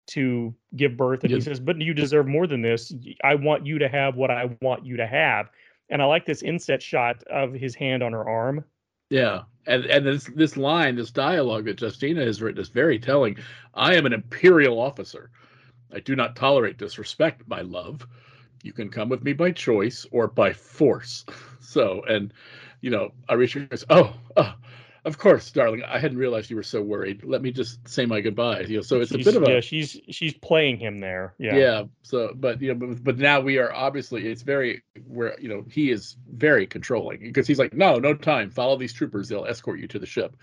to 0.08 0.54
give 0.76 0.96
birth, 0.98 1.24
and 1.24 1.32
he 1.32 1.42
says, 1.42 1.60
"But 1.60 1.82
you 1.82 1.94
deserve 1.94 2.28
more 2.28 2.48
than 2.48 2.62
this. 2.62 2.94
I 3.24 3.36
want 3.36 3.66
you 3.66 3.78
to 3.80 3.90
have 3.90 4.16
what 4.16 4.32
I 4.32 4.56
want 4.62 4.86
you 4.86 4.98
to 4.98 5.08
have." 5.08 5.50
And 5.90 6.02
I 6.02 6.06
like 6.06 6.26
this 6.26 6.44
inset 6.44 6.82
shot 6.82 7.24
of 7.24 7.54
his 7.54 7.76
hand 7.76 8.02
on 8.04 8.14
her 8.14 8.28
arm. 8.28 8.64
yeah, 9.10 9.44
and 9.68 9.86
and 9.86 10.06
this 10.06 10.30
this 10.36 10.58
line, 10.58 10.96
this 10.96 11.12
dialogue 11.12 11.66
that 11.66 11.80
Justina 11.80 12.24
has 12.24 12.42
written 12.42 12.62
is 12.62 12.70
very 12.70 13.00
telling. 13.00 13.38
I 13.74 13.96
am 13.96 14.06
an 14.06 14.14
imperial 14.14 14.80
officer. 14.80 15.30
I 15.94 16.00
do 16.00 16.16
not 16.16 16.36
tolerate 16.36 16.78
disrespect, 16.78 17.48
my 17.48 17.62
love. 17.62 18.08
You 18.64 18.74
can 18.74 18.90
come 18.90 19.10
with 19.10 19.24
me 19.24 19.34
by 19.34 19.52
choice 19.52 20.06
or 20.12 20.28
by 20.28 20.54
force. 20.54 21.26
So, 21.66 22.04
and 22.08 22.32
you 22.82 22.92
know, 22.92 23.14
Arisha 23.30 23.62
goes, 23.62 23.84
"Oh, 23.90 24.14
oh, 24.38 24.54
of 25.06 25.18
course, 25.18 25.50
darling. 25.50 25.82
I 25.82 25.98
hadn't 25.98 26.18
realized 26.18 26.52
you 26.52 26.56
were 26.56 26.62
so 26.62 26.84
worried. 26.84 27.24
Let 27.24 27.42
me 27.42 27.52
just 27.52 27.88
say 27.88 28.06
my 28.06 28.22
goodbyes." 28.22 28.70
You 28.70 28.78
know, 28.78 28.82
so 28.84 29.00
it's 29.02 29.12
a 29.12 29.18
bit 29.18 29.36
of 29.36 29.44
a 29.44 29.54
yeah, 29.54 29.60
she's 29.60 30.00
she's 30.10 30.34
playing 30.36 30.78
him 30.78 31.00
there. 31.00 31.34
Yeah, 31.40 31.56
yeah. 31.56 31.84
so 32.04 32.32
but 32.36 32.62
you 32.62 32.76
know 32.76 32.88
but, 32.88 33.04
but 33.04 33.18
now 33.18 33.40
we 33.40 33.58
are 33.58 33.74
obviously 33.74 34.28
it's 34.28 34.44
very 34.44 34.84
where 35.08 35.40
you 35.40 35.50
know 35.50 35.64
he 35.70 35.90
is 35.90 36.16
very 36.32 36.68
controlling 36.68 37.22
because 37.22 37.48
he's 37.48 37.60
like 37.60 37.74
no 37.74 37.98
no 37.98 38.14
time 38.14 38.50
follow 38.50 38.78
these 38.78 38.94
troopers 38.94 39.30
they'll 39.30 39.46
escort 39.46 39.80
you 39.80 39.88
to 39.88 40.00
the 40.00 40.06
ship 40.06 40.36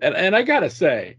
and 0.00 0.14
and 0.14 0.36
i 0.36 0.42
gotta 0.42 0.70
say 0.70 1.16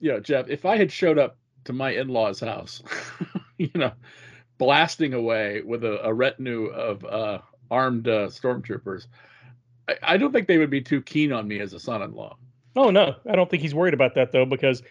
you 0.00 0.10
know 0.10 0.20
jeff 0.20 0.48
if 0.48 0.64
i 0.64 0.76
had 0.76 0.90
showed 0.90 1.18
up 1.18 1.38
to 1.64 1.72
my 1.72 1.90
in-laws 1.90 2.40
house 2.40 2.82
you 3.58 3.70
know 3.74 3.92
blasting 4.60 5.14
away 5.14 5.62
with 5.62 5.82
a, 5.82 6.06
a 6.06 6.14
retinue 6.14 6.66
of 6.66 7.04
uh 7.04 7.38
armed 7.70 8.06
uh, 8.06 8.28
stormtroopers 8.28 9.06
I, 9.88 9.96
I 10.02 10.16
don't 10.16 10.32
think 10.32 10.46
they 10.46 10.58
would 10.58 10.70
be 10.70 10.82
too 10.82 11.02
keen 11.02 11.32
on 11.32 11.48
me 11.48 11.58
as 11.60 11.72
a 11.72 11.80
son-in-law 11.80 12.36
Oh 12.76 12.90
no, 12.90 13.16
I 13.28 13.34
don't 13.34 13.50
think 13.50 13.62
he's 13.62 13.74
worried 13.74 13.94
about 13.94 14.14
that 14.14 14.32
though, 14.32 14.46
because 14.46 14.82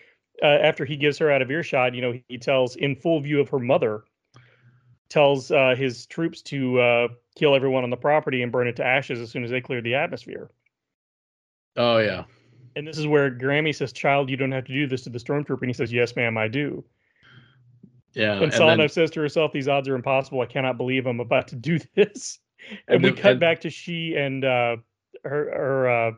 uh, 0.44 0.48
after 0.48 0.86
he 0.86 0.98
gives 0.98 1.18
her 1.18 1.32
out 1.32 1.42
of 1.42 1.50
earshot, 1.52 1.96
you 1.96 2.02
know, 2.02 2.20
he 2.28 2.38
tells 2.38 2.76
in 2.76 2.96
full 2.96 3.22
view 3.22 3.40
of 3.40 3.50
her 3.50 3.60
mother, 3.60 4.04
tells 5.10 5.52
uh, 5.52 5.76
his 5.78 6.06
troops 6.06 6.42
to 6.44 6.80
uh, 6.80 7.08
kill 7.36 7.56
everyone 7.56 7.84
on 7.84 7.90
the 7.90 7.98
property 7.98 8.42
and 8.44 8.52
burn 8.52 8.68
it 8.68 8.76
to 8.78 8.86
ashes 8.86 9.20
as 9.20 9.32
soon 9.32 9.44
as 9.44 9.50
they 9.52 9.62
clear 9.62 9.82
the 9.82 9.96
atmosphere. 9.96 10.50
oh 11.78 11.98
yeah 11.98 12.26
And 12.76 12.88
this 12.88 12.98
is 12.98 13.08
where 13.08 13.32
Grammy 13.32 13.76
says, 13.76 13.92
"Child, 13.94 14.30
you 14.30 14.38
don't 14.38 14.52
have 14.52 14.66
to 14.66 14.74
do 14.74 14.88
this 14.88 15.04
to 15.04 15.10
the 15.10 15.20
stormtrooper," 15.20 15.62
and 15.62 15.70
he 15.70 15.74
says, 15.74 15.92
"Yes, 15.92 16.16
ma'am, 16.16 16.38
I 16.38 16.48
do." 16.48 16.84
Yeah 18.14 18.42
and 18.42 18.54
Sana 18.54 18.90
says 18.90 19.12
to 19.12 19.20
herself, 19.22 19.52
"These 19.52 19.68
odds 19.68 19.88
are 19.88 19.96
impossible. 19.96 20.42
I 20.42 20.46
cannot 20.46 20.78
believe 20.78 21.06
I'm 21.06 21.20
about 21.20 21.48
to 21.50 21.56
do 21.56 21.80
this." 21.96 22.40
And, 22.88 22.96
And 22.96 23.04
we 23.04 23.12
cut 23.14 23.32
and- 23.32 23.40
back 23.40 23.62
to 23.62 23.70
she 23.70 24.16
and 24.16 24.44
uh, 24.44 24.78
her 25.24 25.52
her 25.52 25.90
uh, 25.90 26.12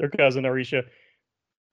her 0.00 0.08
cousin 0.08 0.44
Arisha 0.44 0.82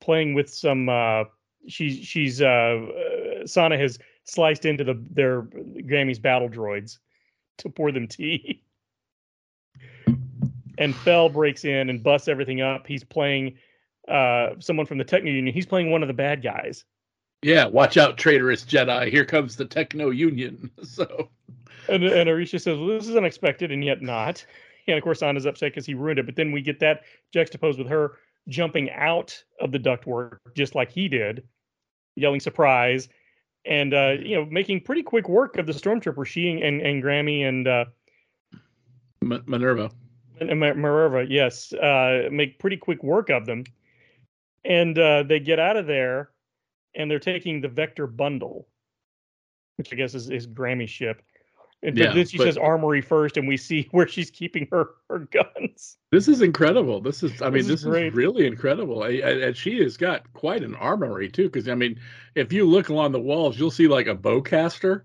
playing 0.01 0.33
with 0.33 0.49
some. 0.49 0.89
Uh, 0.89 1.23
she's 1.67 1.97
she's 2.05 2.41
uh, 2.41 2.45
uh, 2.45 3.47
Sana 3.47 3.77
has 3.77 3.97
sliced 4.25 4.65
into 4.65 4.83
the 4.83 5.03
their 5.09 5.41
Grammy's 5.87 6.19
battle 6.19 6.49
droids 6.49 6.97
to 7.57 7.69
pour 7.69 7.91
them 7.91 8.07
tea. 8.07 8.63
And 10.77 10.95
Fell 10.95 11.27
breaks 11.27 11.65
in 11.65 11.89
and 11.89 12.01
busts 12.01 12.27
everything 12.29 12.61
up. 12.61 12.87
He's 12.87 13.03
playing 13.03 13.57
uh, 14.07 14.51
someone 14.59 14.85
from 14.85 14.97
the 14.97 15.03
Techno 15.03 15.29
Union. 15.29 15.53
He's 15.53 15.65
playing 15.65 15.91
one 15.91 16.01
of 16.01 16.07
the 16.07 16.13
bad 16.13 16.41
guys. 16.41 16.85
Yeah, 17.41 17.65
watch 17.65 17.97
out, 17.97 18.17
traitorous 18.17 18.65
Jedi. 18.65 19.09
Here 19.09 19.25
comes 19.25 19.55
the 19.55 19.65
Techno 19.65 20.09
Union. 20.09 20.69
So, 20.83 21.29
And, 21.87 22.03
and 22.03 22.29
Arisha 22.29 22.59
says, 22.59 22.77
well, 22.77 22.87
this 22.87 23.07
is 23.07 23.15
unexpected 23.15 23.71
and 23.71 23.83
yet 23.83 24.01
not. 24.01 24.45
And 24.87 24.97
of 24.97 25.03
course, 25.03 25.21
Anna's 25.21 25.45
upset 25.45 25.71
because 25.71 25.85
he 25.85 25.93
ruined 25.93 26.19
it. 26.19 26.25
But 26.25 26.35
then 26.35 26.51
we 26.51 26.61
get 26.61 26.79
that 26.81 27.03
juxtaposed 27.33 27.77
with 27.77 27.87
her 27.87 28.13
jumping 28.47 28.89
out 28.91 29.41
of 29.61 29.71
the 29.71 29.79
ductwork 29.79 30.37
just 30.55 30.75
like 30.75 30.91
he 30.91 31.07
did, 31.07 31.43
yelling 32.15 32.39
surprise, 32.39 33.07
and 33.65 33.93
uh, 33.93 34.15
you 34.19 34.35
know, 34.35 34.45
making 34.45 34.81
pretty 34.81 35.03
quick 35.03 35.29
work 35.29 35.57
of 35.57 35.67
the 35.67 35.73
stormtrooper. 35.73 36.25
She 36.25 36.49
and, 36.49 36.81
and 36.81 37.03
Grammy 37.03 37.47
and 37.47 37.67
uh, 37.67 37.85
M- 39.21 39.43
Minerva. 39.45 39.91
and 40.39 40.49
and 40.49 40.59
Minerva, 40.59 41.25
yes, 41.29 41.71
uh, 41.73 42.29
make 42.31 42.57
pretty 42.59 42.77
quick 42.77 43.03
work 43.03 43.29
of 43.29 43.45
them. 43.45 43.63
And 44.65 44.97
uh, 44.97 45.23
they 45.23 45.39
get 45.39 45.59
out 45.59 45.77
of 45.77 45.85
there, 45.87 46.29
and 46.99 47.09
they're 47.09 47.17
taking 47.17 47.61
the 47.61 47.69
Vector 47.69 48.05
bundle, 48.05 48.67
which 49.77 49.91
I 49.91 49.95
guess 49.95 50.13
is, 50.13 50.29
is 50.29 50.45
Grammy's 50.45 50.89
ship. 50.91 51.23
And 51.81 51.97
Yeah, 51.97 52.13
then 52.13 52.27
she 52.27 52.37
but- 52.37 52.43
says 52.43 52.57
armory 52.57 53.01
first, 53.01 53.37
and 53.37 53.47
we 53.47 53.55
see 53.55 53.87
where 53.91 54.07
she's 54.07 54.29
keeping 54.29 54.67
her 54.71 54.89
her 55.09 55.19
guns. 55.19 55.97
This 56.11 56.27
is 56.27 56.41
incredible. 56.41 56.99
This 56.99 57.23
is, 57.23 57.41
I 57.41 57.45
mean, 57.45 57.53
This 57.53 57.61
is 57.63 57.83
this 57.83 57.95
is, 57.95 58.13
really 58.13 58.45
incredible. 58.45 59.01
I, 59.03 59.07
I, 59.07 59.31
and 59.47 59.55
she 59.57 59.81
has 59.81 59.95
got 59.95 60.31
quite 60.33 60.61
an 60.61 60.75
armory 60.75 61.29
too. 61.29 61.45
Because 61.45 61.69
I 61.69 61.75
mean, 61.75 61.97
if 62.35 62.51
you 62.51 62.65
look 62.65 62.89
along 62.89 63.13
the 63.13 63.19
walls, 63.21 63.57
you'll 63.57 63.71
see 63.71 63.87
like 63.87 64.07
a 64.07 64.15
bowcaster. 64.15 65.03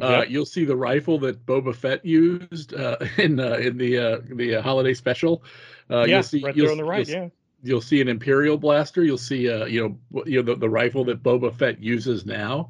Uh, 0.00 0.20
Yep. 0.20 0.30
You'll 0.30 0.44
see 0.46 0.64
the 0.66 0.76
rifle 0.76 1.18
that 1.20 1.46
Boba 1.46 1.74
Fett 1.74 2.04
used 2.04 2.74
uh, 2.74 2.96
in 3.18 3.38
uh, 3.40 3.54
in 3.54 3.76
the 3.78 3.98
uh, 3.98 4.18
the 4.24 4.56
uh, 4.56 4.62
holiday 4.62 4.94
special. 4.94 5.42
Uh, 5.90 6.00
yeah, 6.00 6.16
you'll 6.16 6.22
see, 6.22 6.42
right 6.42 6.54
there 6.56 6.70
on 6.70 6.76
the 6.78 6.84
right. 6.84 7.06
Yeah, 7.08 7.28
you'll 7.66 7.80
see 7.80 8.00
an 8.00 8.08
Imperial 8.08 8.56
blaster. 8.58 9.04
You'll 9.04 9.18
see, 9.18 9.50
uh, 9.50 9.66
you 9.66 9.98
know, 10.12 10.22
you 10.24 10.42
know 10.42 10.54
the, 10.54 10.58
the 10.60 10.68
rifle 10.68 11.04
that 11.06 11.22
Boba 11.22 11.54
Fett 11.54 11.82
uses 11.82 12.24
now, 12.26 12.68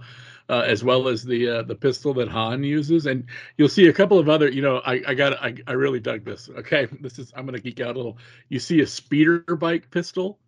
uh, 0.49 0.61
as 0.67 0.83
well 0.85 1.09
as 1.09 1.23
the 1.25 1.49
uh, 1.49 1.63
the 1.63 1.75
pistol 1.75 2.15
that 2.15 2.29
Han 2.29 2.65
uses, 2.65 3.07
and 3.07 3.25
you'll 3.57 3.69
see 3.69 3.89
a 3.89 3.93
couple 3.93 4.19
of 4.19 4.29
other. 4.29 4.51
You 4.51 4.63
know, 4.63 4.79
I 4.85 5.03
I 5.07 5.15
got 5.15 5.35
I, 5.43 5.55
I 5.67 5.73
really 5.73 6.01
dug 6.01 6.25
this. 6.25 6.49
Okay, 6.49 6.87
this 7.01 7.19
is 7.19 7.33
I'm 7.37 7.45
gonna 7.47 7.59
geek 7.61 7.81
out 7.81 7.95
a 7.95 7.99
little. 7.99 8.19
You 8.49 8.59
see 8.59 8.81
a 8.81 8.87
speeder 8.87 9.41
bike 9.41 9.91
pistol. 9.91 10.39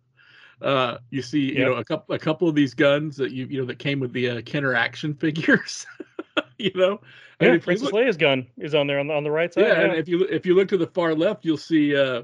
Uh, 0.61 0.97
you 1.09 1.21
see, 1.21 1.39
you 1.39 1.59
Yep. 1.59 1.67
know, 1.67 1.73
a 1.75 1.85
couple 1.85 2.15
a 2.15 2.19
couple 2.19 2.49
of 2.49 2.55
these 2.55 2.73
guns 2.73 3.15
that 3.17 3.31
you 3.31 3.45
you 3.45 3.59
know 3.59 3.65
that 3.65 3.79
came 3.79 3.99
with 4.01 4.11
the 4.11 4.29
uh, 4.29 4.41
Kenner 4.41 4.73
action 4.75 5.13
figures. 5.19 5.85
you 6.57 6.71
know, 6.75 6.99
yeah. 7.39 7.47
and 7.47 7.55
if 7.55 7.61
you 7.61 7.65
Princess 7.65 7.85
look- 7.91 7.93
Leia's 7.93 8.17
gun 8.17 8.45
is 8.57 8.75
on 8.75 8.85
there 8.87 8.99
on 8.99 9.07
the, 9.07 9.13
on 9.13 9.23
the 9.23 9.31
right 9.31 9.53
side. 9.53 9.61
yeah, 9.63 9.73
Yeah, 9.73 9.81
and 9.85 9.93
if 9.95 10.09
you 10.09 10.23
if 10.25 10.45
you 10.45 10.55
look 10.55 10.67
to 10.69 10.77
the 10.77 10.87
far 10.87 11.15
left, 11.15 11.45
you'll 11.45 11.55
see, 11.57 11.95
uh, 11.95 12.23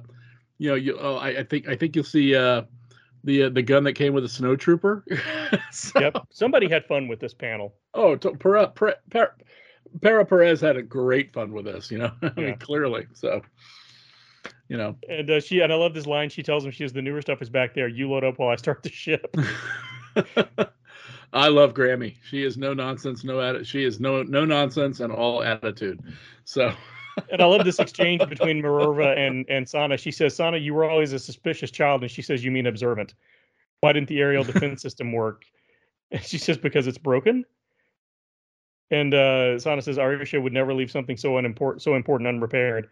you 0.57 0.69
know, 0.69 0.75
you 0.75 0.97
oh, 0.99 1.15
I, 1.15 1.39
I 1.39 1.43
think 1.43 1.67
I 1.67 1.75
think 1.75 1.95
you'll 1.95 2.05
see 2.05 2.35
uh, 2.35 2.63
the 3.23 3.43
uh, 3.43 3.49
the 3.49 3.61
gun 3.61 3.83
that 3.85 3.93
came 3.93 4.13
with 4.13 4.23
a 4.25 4.29
snow 4.29 4.55
trooper. 4.55 5.03
So- 5.71 5.99
yep. 5.99 6.17
Somebody 6.31 6.69
had 6.69 6.85
fun 6.85 7.07
with 7.07 7.19
this 7.19 7.33
panel. 7.33 7.75
Oh, 7.93 8.15
to, 8.15 8.31
Para, 8.35 8.67
Para, 8.67 8.95
Para, 9.09 9.33
Pere 10.01 10.25
Perez 10.25 10.59
had 10.61 10.75
a 10.77 10.81
great 10.81 11.33
fun 11.33 11.51
with 11.53 11.65
this. 11.65 11.91
You 11.91 11.97
know, 11.99 12.11
I 12.21 12.31
Yeah. 12.37 12.43
mean, 12.45 12.57
clearly. 12.57 13.07
So, 13.13 13.41
you 14.69 14.77
know, 14.77 14.95
And 15.09 15.29
uh, 15.29 15.39
she 15.39 15.59
and 15.61 15.71
I 15.71 15.75
love 15.75 15.93
this 15.93 16.05
line. 16.07 16.29
She 16.29 16.43
tells 16.43 16.65
him 16.65 16.71
she 16.71 16.83
has 16.83 16.93
the 16.93 17.01
newer 17.01 17.21
stuff 17.21 17.41
is 17.41 17.49
back 17.49 17.73
there. 17.75 17.87
You 17.87 18.09
load 18.09 18.23
up 18.23 18.39
while 18.39 18.49
I 18.49 18.55
start 18.55 18.83
the 18.83 18.89
ship. 18.89 19.35
I 21.33 21.49
love 21.49 21.73
Grammy. 21.73 22.15
She 22.29 22.43
is 22.43 22.57
no 22.57 22.73
nonsense, 22.73 23.23
no 23.23 23.35
atti- 23.37 23.65
She 23.65 23.83
is 23.83 23.99
no 23.99 24.23
no 24.23 24.45
nonsense 24.45 24.99
and 25.01 25.11
all 25.11 25.43
attitude. 25.43 25.99
So. 26.45 26.73
And 27.32 27.41
I 27.41 27.45
love 27.45 27.65
this 27.65 27.80
exchange 27.80 28.28
between 28.30 28.62
Minerva 28.62 29.13
and 29.17 29.45
and 29.49 29.67
Sana. 29.67 29.97
She 29.97 30.12
says, 30.12 30.36
"Sana, 30.36 30.58
you 30.58 30.73
were 30.73 30.89
always 30.89 31.13
a 31.13 31.19
suspicious 31.19 31.71
child," 31.71 32.01
and 32.01 32.12
she 32.12 32.21
says, 32.21 32.43
"You 32.43 32.51
mean 32.51 32.67
observant? 32.67 33.13
Why 33.82 33.93
didn't 33.93 34.10
the 34.10 34.19
aerial 34.19 34.43
defense 34.43 34.82
system 34.82 35.12
work?" 35.12 35.45
And 36.12 36.23
she 36.23 36.38
says, 36.38 36.58
"Because 36.58 36.88
it's 36.88 36.97
broken." 36.97 37.45
And 38.91 39.13
uh, 39.13 39.58
Sana 39.60 39.82
says, 39.82 39.97
"Arisha 39.97 40.39
would 40.39 40.54
never 40.54 40.73
leave 40.73 40.91
something 40.91 41.17
so 41.17 41.38
unimportant, 41.38 41.82
so 41.82 41.95
important, 41.95 42.28
unrepaired." 42.28 42.89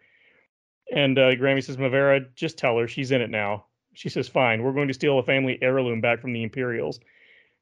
And 0.94 1.18
uh, 1.18 1.36
Grammy 1.36 1.64
says, 1.64 1.78
"Mavera, 1.78 2.26
just 2.36 2.58
tell 2.58 2.78
her 2.78 2.88
she's 2.88 3.12
in 3.12 3.22
it 3.22 3.30
now." 3.30 3.66
She 3.94 4.10
says, 4.10 4.28
"Fine, 4.28 4.64
we're 4.64 4.74
going 4.74 4.88
to 4.88 4.94
steal 4.94 5.20
a 5.20 5.24
family 5.24 5.60
heirloom 5.62 6.02
back 6.02 6.22
from 6.22 6.34
the 6.34 6.44
Imperials." 6.44 7.00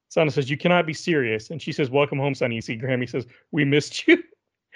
Sana 0.10 0.32
says, 0.32 0.50
"You 0.50 0.58
cannot 0.58 0.86
be 0.86 0.94
serious." 0.94 1.50
And 1.50 1.62
she 1.62 1.72
says, 1.72 1.90
"Welcome 1.90 2.20
home, 2.20 2.36
Sunny." 2.36 2.62
See, 2.62 2.78
Grammy 2.78 3.10
says, 3.10 3.26
"We 3.52 3.66
missed 3.66 4.08
you." 4.08 4.24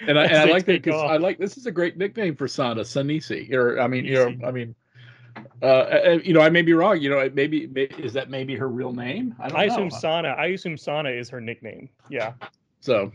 And 0.00 0.18
I, 0.18 0.24
and 0.24 0.36
I 0.36 0.44
like 0.44 0.66
that 0.66 0.82
because. 0.82 1.00
I 1.00 1.16
like 1.16 1.38
this 1.38 1.56
is 1.56 1.66
a 1.66 1.72
great 1.72 1.96
nickname 1.96 2.36
for 2.36 2.46
Sana, 2.46 2.82
Sanisi. 2.82 3.52
Or 3.52 3.80
I 3.80 3.86
mean, 3.86 4.04
you 4.04 4.14
know, 4.14 4.46
I 4.46 4.50
mean, 4.50 4.74
uh, 5.62 6.18
you 6.22 6.34
know, 6.34 6.40
I 6.40 6.50
may 6.50 6.62
be 6.62 6.74
wrong. 6.74 7.00
You 7.00 7.10
know, 7.10 7.30
maybe 7.32 7.66
may, 7.66 7.84
is 7.98 8.12
that 8.12 8.28
maybe 8.28 8.54
her 8.56 8.68
real 8.68 8.92
name? 8.92 9.34
I 9.38 9.48
don't 9.48 9.58
I 9.58 9.64
assume 9.64 9.90
Sana. 9.90 10.28
I 10.28 10.46
assume 10.46 10.76
Sana 10.76 11.10
is 11.10 11.30
her 11.30 11.40
nickname. 11.40 11.88
Yeah. 12.10 12.34
So 12.80 13.10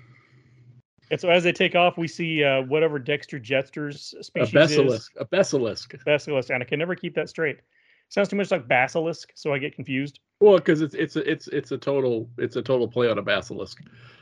And 1.12 1.20
so 1.20 1.30
as 1.30 1.44
they 1.44 1.52
take 1.52 1.76
off, 1.76 1.98
we 1.98 2.08
see 2.08 2.44
uh, 2.44 2.62
whatever 2.64 2.98
Dexter 2.98 3.38
Jettster's 3.38 4.16
a 4.18 4.24
species 4.24 4.54
basilisk, 4.54 5.12
a 5.20 5.26
basilisk. 5.26 5.94
is. 5.94 6.04
Basilisk. 6.06 6.50
And 6.50 6.64
I 6.64 6.66
can 6.66 6.80
never 6.80 6.96
keep 6.96 7.14
that 7.16 7.28
straight. 7.28 7.60
Sounds 8.08 8.30
too 8.30 8.38
much 8.38 8.50
like 8.50 8.68
basilisk, 8.68 9.32
so 9.36 9.54
I 9.54 9.58
get 9.58 9.76
confused. 9.76 10.20
Well, 10.40 10.56
because 10.58 10.82
it's 10.82 10.96
it's 10.96 11.18
a 11.18 11.30
it's 11.30 11.48
it's 11.50 11.72
a 11.72 11.78
total 11.78 12.30
it's 12.38 12.56
a 12.56 12.62
total 12.62 12.88
play 12.88 13.10
on 13.10 13.18
a 13.18 13.22
basilisk. 13.22 13.82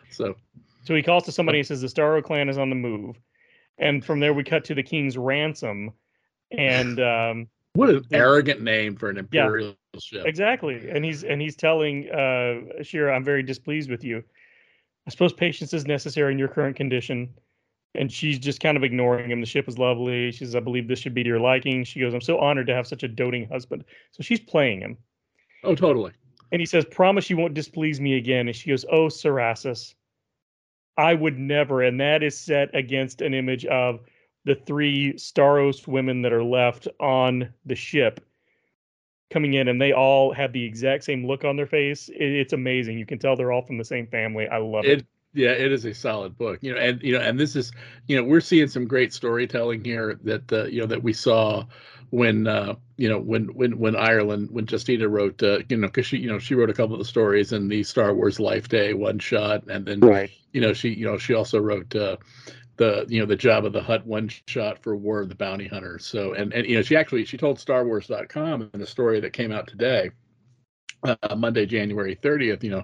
So 0.09 0.35
So 0.83 0.95
he 0.95 1.03
calls 1.03 1.23
to 1.25 1.31
somebody 1.31 1.59
and 1.59 1.67
says 1.67 1.81
the 1.81 1.87
Starro 1.87 2.23
clan 2.23 2.49
is 2.49 2.57
on 2.57 2.69
the 2.69 2.75
move. 2.75 3.19
And 3.77 4.03
from 4.03 4.19
there 4.19 4.33
we 4.33 4.43
cut 4.43 4.63
to 4.65 4.75
the 4.75 4.83
king's 4.83 5.17
ransom. 5.17 5.91
And 6.57 6.99
um, 7.01 7.47
what 7.73 7.89
an 7.89 8.03
The- 8.09 8.17
arrogant 8.17 8.61
name 8.61 8.95
for 8.95 9.09
an 9.09 9.15
Yeah. 9.31 9.45
imperial 9.45 9.75
ship. 9.99 10.25
exactly. 10.25 10.89
And 10.89 11.03
he's 11.03 11.23
and 11.23 11.41
he's 11.41 11.55
telling 11.55 12.09
uh 12.09 12.81
Shira, 12.83 13.15
I'm 13.15 13.23
very 13.23 13.43
displeased 13.43 13.89
with 13.89 14.03
you. 14.03 14.23
I 15.07 15.11
suppose 15.11 15.33
patience 15.33 15.73
is 15.73 15.85
necessary 15.87 16.31
in 16.31 16.39
your 16.39 16.47
current 16.49 16.75
condition. 16.75 17.29
And 17.95 18.11
she's 18.11 18.37
just 18.37 18.59
kind 18.59 18.77
of 18.77 18.83
ignoring 18.83 19.31
him. 19.31 19.39
The 19.39 19.47
ship 19.47 19.67
is 19.67 19.79
lovely. 19.79 20.31
She 20.31 20.45
says, 20.45 20.55
I 20.55 20.59
believe 20.59 20.87
this 20.87 20.99
should 20.99 21.15
be 21.15 21.23
to 21.23 21.27
your 21.27 21.39
liking. 21.39 21.83
She 21.83 21.99
goes, 21.99 22.13
I'm 22.13 22.21
so 22.21 22.37
honored 22.37 22.67
to 22.67 22.75
have 22.75 22.85
such 22.85 23.01
a 23.01 23.07
doting 23.07 23.47
husband. 23.49 23.83
So 24.11 24.21
she's 24.21 24.39
playing 24.39 24.81
him. 24.81 24.95
Oh, 25.63 25.73
totally. 25.73 26.11
And 26.51 26.61
he 26.61 26.67
says, 26.67 26.85
Promise 26.85 27.29
you 27.31 27.37
won't 27.37 27.55
displease 27.55 27.99
me 27.99 28.15
again. 28.17 28.47
And 28.47 28.55
she 28.55 28.69
goes, 28.69 28.85
Oh, 28.91 29.07
Sarasis, 29.07 29.95
I 30.99 31.13
would 31.13 31.39
never. 31.39 31.81
And 31.81 31.99
that 32.01 32.23
is 32.23 32.37
set 32.37 32.75
against 32.75 33.21
an 33.21 33.33
image 33.33 33.65
of 33.65 34.01
the 34.43 34.55
three 34.55 35.13
Starros 35.13 35.87
women 35.87 36.21
that 36.23 36.33
are 36.33 36.43
left 36.43 36.89
on 36.99 37.53
the 37.65 37.75
ship 37.75 38.19
coming 39.31 39.53
in, 39.53 39.69
and 39.69 39.81
they 39.81 39.93
all 39.93 40.33
have 40.33 40.51
the 40.51 40.63
exact 40.63 41.05
same 41.05 41.25
look 41.25 41.45
on 41.45 41.55
their 41.55 41.67
face. 41.67 42.09
It, 42.09 42.21
it's 42.21 42.53
amazing. 42.53 42.97
You 42.97 43.05
can 43.05 43.17
tell 43.17 43.37
they're 43.37 43.51
all 43.51 43.65
from 43.65 43.77
the 43.77 43.85
same 43.85 44.07
family. 44.07 44.47
I 44.47 44.57
love 44.57 44.85
it. 44.85 44.99
It 44.99 45.05
yeah, 45.33 45.51
it 45.51 45.71
is 45.71 45.85
a 45.85 45.93
solid 45.93 46.37
book. 46.37 46.59
You 46.61 46.73
know, 46.73 46.79
and 46.79 47.01
you 47.01 47.13
know, 47.13 47.21
and 47.21 47.39
this 47.39 47.55
is 47.55 47.71
you 48.07 48.17
know, 48.17 48.23
we're 48.23 48.41
seeing 48.41 48.67
some 48.67 48.87
great 48.87 49.13
storytelling 49.13 49.83
here 49.83 50.19
that 50.23 50.51
uh, 50.51 50.65
you 50.65 50.81
know 50.81 50.87
that 50.87 51.03
we 51.03 51.13
saw 51.13 51.65
when 52.11 52.47
uh, 52.47 52.75
you 52.97 53.09
know 53.09 53.19
when 53.19 53.45
when 53.53 53.77
when 53.77 53.95
Ireland 53.95 54.49
when 54.51 54.65
Justina 54.69 55.07
wrote 55.07 55.41
uh, 55.43 55.59
you 55.69 55.77
know 55.77 55.87
because 55.87 56.07
she 56.07 56.17
you 56.17 56.29
know 56.31 56.39
she 56.39 56.55
wrote 56.55 56.69
a 56.69 56.73
couple 56.73 56.95
of 56.95 56.99
the 56.99 57.05
stories 57.05 57.51
in 57.53 57.67
the 57.67 57.83
Star 57.83 58.13
Wars 58.13 58.39
Life 58.39 58.67
Day 58.69 58.93
one 58.93 59.19
shot, 59.19 59.67
and 59.69 59.85
then 59.85 60.01
Right. 60.01 60.31
you 60.53 60.61
know 60.61 60.73
she 60.73 60.89
you 60.89 61.05
know 61.05 61.17
she 61.17 61.33
also 61.33 61.59
wrote 61.59 61.95
uh, 61.95 62.17
the 62.77 63.05
you 63.09 63.19
know 63.19 63.25
the 63.25 63.37
Jabba 63.37 63.71
the 63.71 63.81
Hutt 63.81 64.05
one 64.07 64.29
shot 64.47 64.81
for 64.81 64.95
war 64.95 65.19
of 65.21 65.29
the 65.29 65.35
bounty 65.35 65.67
hunters 65.67 66.05
so 66.05 66.33
and 66.33 66.53
and 66.53 66.65
you 66.65 66.75
know 66.75 66.81
she 66.81 66.95
actually 66.95 67.25
she 67.25 67.37
told 67.37 67.57
starwars.com 67.57 68.69
in 68.73 68.81
a 68.81 68.85
story 68.85 69.19
that 69.19 69.33
came 69.33 69.51
out 69.51 69.67
today 69.67 70.09
uh, 71.03 71.35
monday 71.35 71.65
january 71.65 72.15
30th 72.15 72.63
you 72.63 72.71
know 72.71 72.83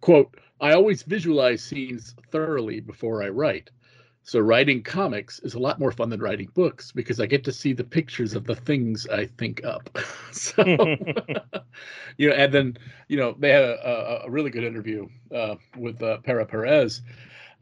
quote 0.00 0.34
i 0.62 0.72
always 0.72 1.02
visualize 1.02 1.62
scenes 1.62 2.14
thoroughly 2.30 2.80
before 2.80 3.22
i 3.22 3.28
write. 3.28 3.70
So 4.24 4.38
writing 4.38 4.84
comics 4.84 5.40
is 5.40 5.54
a 5.54 5.58
lot 5.58 5.80
more 5.80 5.90
fun 5.90 6.08
than 6.08 6.20
writing 6.20 6.48
books 6.54 6.92
because 6.92 7.20
i 7.20 7.26
get 7.26 7.44
to 7.44 7.52
see 7.52 7.72
the 7.72 7.84
pictures 7.84 8.34
of 8.34 8.44
the 8.44 8.56
things 8.56 9.06
i 9.08 9.26
think 9.26 9.64
up. 9.64 9.90
So 10.32 10.64
you 12.16 12.30
know 12.30 12.34
and 12.34 12.54
then 12.54 12.78
you 13.08 13.18
know 13.18 13.36
they 13.38 13.50
had 13.50 13.64
a, 13.64 14.22
a, 14.24 14.30
really 14.30 14.48
good 14.48 14.64
interview 14.64 15.06
uh, 15.34 15.56
with 15.76 16.02
uh, 16.02 16.18
Pere 16.24 16.46
Perez 16.46 17.02